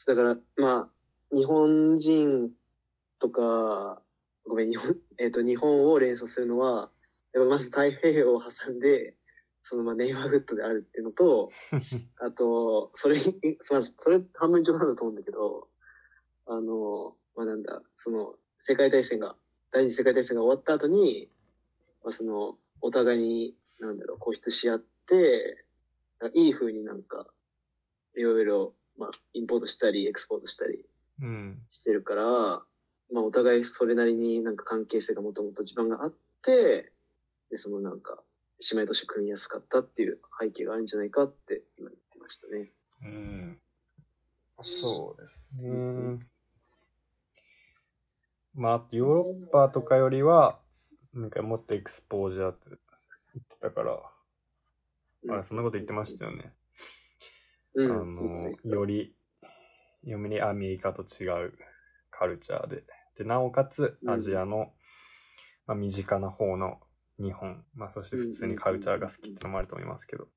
[0.08, 0.92] だから、ま
[1.32, 2.52] あ、日本人
[3.20, 4.02] とか、
[4.46, 6.92] ごめん、日本、えっ、と、日本を連想するのは、
[7.34, 9.16] やっぱまず太平洋を挟んで、
[9.63, 11.51] そのまあネイバーフッドであるっていうのと、
[12.19, 15.69] あと、それに、まず、それ半分冗談だと思うんだけど、
[16.47, 19.37] あの、まあなんだ、その、世界大戦が、
[19.71, 21.31] 第二次世界大戦が終わった後に、
[22.03, 25.65] まあその、お互いに、なんだろう、固執し合って、
[26.35, 27.27] いい風になんか、
[28.17, 30.85] いろいろ、まあ、インポートしたり、エクスポートしたり
[31.23, 31.63] うん。
[31.71, 32.25] してるから、
[33.13, 36.93] まあ、お互いそれなりになんか関係性がもともと地盤があって、
[37.51, 38.23] で、そのなんか、
[38.73, 42.71] 姉妹として組みやすかったっていう背景があるんじゃないかって今言ってましたね。
[43.03, 43.59] うん。
[44.63, 46.19] そうですね。
[48.55, 50.59] まあ、ヨーロッパとかよりは、
[51.15, 52.77] なんかもっとエクスポージャーって言
[53.43, 53.99] ってたから、
[55.31, 56.53] あれ、そんなこと言ってましたよね。
[57.79, 58.17] あうん。
[58.17, 59.15] の、より、
[60.05, 61.55] よりアメリカと違う
[62.11, 62.85] カルチャーで。
[63.17, 64.73] で、なおかつ、うんアジアの、
[65.67, 66.81] まあ、身近な方の
[67.21, 70.29] 日本、まあ、そして普通にカルチャーが好きってのもあると思いますけど、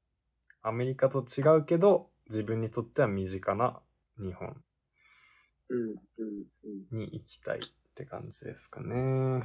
[0.62, 3.80] アメリカと違うけど、自分にとっては身近な
[4.20, 4.56] 日本
[5.70, 5.96] うん、うん、
[6.92, 6.98] うん。
[6.98, 7.62] に行きたいっ
[7.96, 9.44] て感じですかね。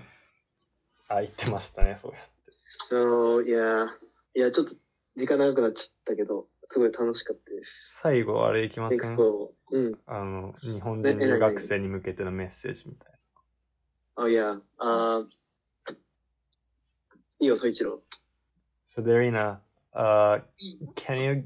[1.09, 2.53] あ、言ってましたね、そうやって。
[2.55, 3.87] そう、いや、
[4.35, 4.75] いや、ちょっと
[5.17, 7.99] 時間長くなっちゃったけど、すごい楽しかったです。
[8.03, 8.99] 最後、あれ行きまエせん？
[8.99, 9.99] クスポ、うん。
[10.07, 13.13] あの、日本人留学生に向けてのメッセージみたい
[14.17, 15.38] あ、いや、あー
[17.41, 18.01] So, Soichiro.
[18.89, 19.59] Sadarina,
[19.95, 20.39] uh,
[20.97, 21.45] can you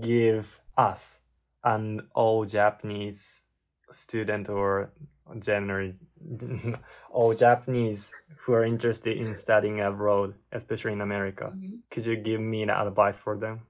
[0.00, 1.20] give us
[1.64, 3.42] an all Japanese
[3.90, 4.92] student or
[5.38, 5.94] generally
[7.10, 8.12] all Japanese
[8.44, 11.50] who are interested in studying abroad, especially in America.
[11.54, 11.78] Mm -hmm.
[11.90, 13.66] Could you give me an advice for them?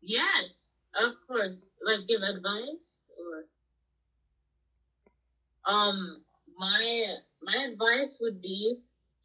[0.00, 1.68] Yes, of course.
[1.84, 3.44] Like give advice or
[5.64, 6.24] um
[6.56, 8.80] my my advice would be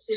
[0.08, 0.16] to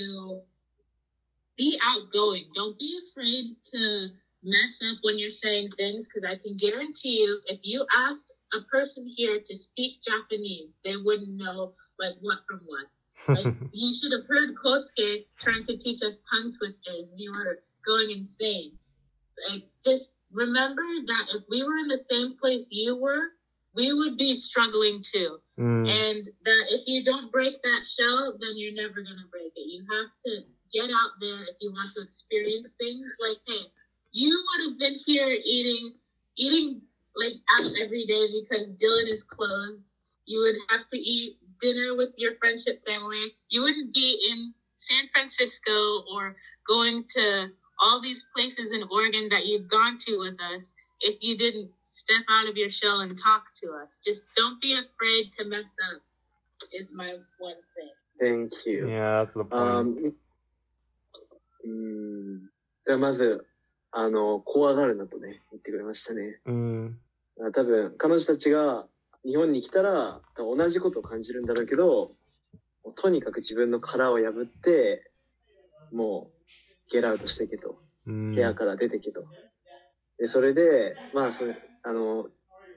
[1.59, 2.47] be outgoing.
[2.55, 4.09] Don't be afraid to
[4.43, 8.61] mess up when you're saying things because I can guarantee you if you asked a
[8.73, 12.87] person here to speak Japanese, they wouldn't know like what from what.
[13.29, 17.13] Like you should have heard Kosuke trying to teach us tongue twisters.
[17.19, 18.79] We were going insane.
[19.51, 23.29] Like just remember that if we were in the same place you were,
[23.75, 25.39] we would be struggling too.
[25.59, 29.67] Mm, And that if you don't break that shell, then you're never gonna break it.
[29.67, 30.43] You have to
[30.73, 33.17] get out there if you want to experience things.
[33.21, 33.71] Like, hey,
[34.13, 35.95] you would have been here eating
[36.37, 36.81] eating
[37.17, 39.95] like out every day because Dylan is closed.
[40.27, 43.35] You would have to eat dinner with your friendship family.
[43.51, 47.51] You wouldn't be in San Francisco or going to
[47.81, 52.23] all these places in Oregon that you've gone to with us if you didn't step
[52.31, 54.01] out of your shell and talk to us.
[54.05, 56.03] Just don't be afraid to mess up,
[56.75, 57.91] is my one thing.
[58.21, 58.89] Thank you.
[58.89, 59.99] yeah, that's the point.
[59.99, 60.13] ー
[61.69, 62.41] うん。
[62.85, 63.47] ではまず、
[63.91, 66.41] あの、怖がるなとね、言ってくれましたね。
[66.47, 66.93] Mm,
[67.53, 68.87] 多分、彼女たちが
[69.25, 72.13] 日本に来たら、同じことを感じるんだろうけど、
[72.97, 75.11] とにかく自分の殻を破って、
[75.93, 77.79] もう、ゲラウトしていけと。
[78.07, 79.25] mm, 部屋から出てけと。
[80.19, 82.29] で、それで、まあ、それ、あの、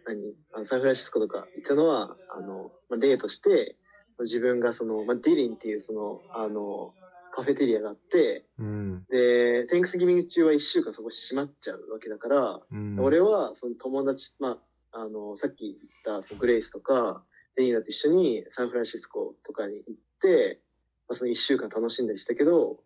[0.06, 3.78] 何あのサンフランシスコとか行ったのは、あの、まあ、例として、
[4.20, 6.94] 自分がその、まあ、ディリンっていうその、あの、
[7.32, 14.60] カフェテリアがあって、mm, で、テンクスギミング中は一週間そこ閉まっちゃうわけだから、mm, 俺はその友達、ま
[14.92, 17.24] あ、あの、さっき言ったそのグレイスとか、
[17.56, 20.62] デニーナと一緒にサンフランシスコとかに行って、
[21.08, 22.80] まあ、その一週間楽しんだりしたけど、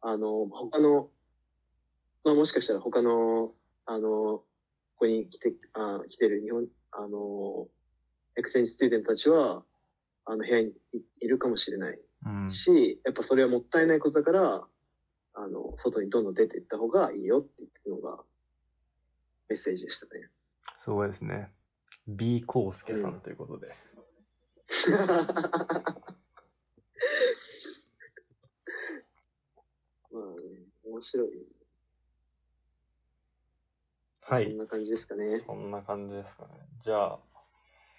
[0.00, 1.10] あの、他の、
[2.24, 3.52] まあもしかしたら他の、
[3.86, 4.44] あの、こ
[4.96, 7.68] こに来て、あ来てる日本、あの、
[8.36, 9.64] エクセンジスチューデントたちは、
[10.24, 12.07] あの、部屋にいいるかもしれない mm.
[12.50, 14.66] し、やっぱそれはもったいないことだから、
[15.34, 18.22] あの、外にどんどん出ていった方がいいよって言ってるのが、
[19.48, 20.28] メッセージでしたね。
[20.84, 21.52] そうですね。
[22.06, 23.74] B コウスケさんということで。
[30.10, 31.28] まあね、面白い。
[34.22, 34.58] はいそん。
[34.58, 35.38] な感じですかね。
[35.38, 36.48] そんな感じですかね。
[36.82, 37.18] じゃあ、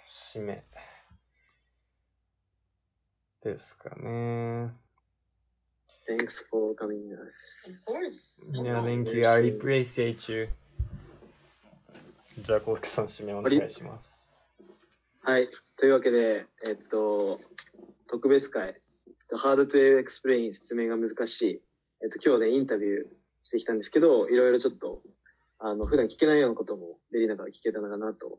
[0.06, 0.66] 締め。
[3.44, 4.74] ですかね。
[6.08, 7.84] Thanks for coming us.
[7.88, 8.50] Of course.
[8.52, 9.28] Yeah, thank you.
[9.28, 10.50] I appreciate you.
[12.42, 14.32] じゃあ、コウスケさん締めお願いします。
[15.22, 15.50] はい。
[15.78, 17.40] というわけで、えっと、
[18.08, 18.76] 特別会、
[19.32, 21.62] Hard to Explain 説明が難しい。
[22.02, 23.06] えっと、今日ね、インタビュー
[23.44, 25.02] してきたんですけど、いろいろちょっと、
[25.60, 28.38] あの、普段聞けないようなことも、デリーナから聞けたのかなと思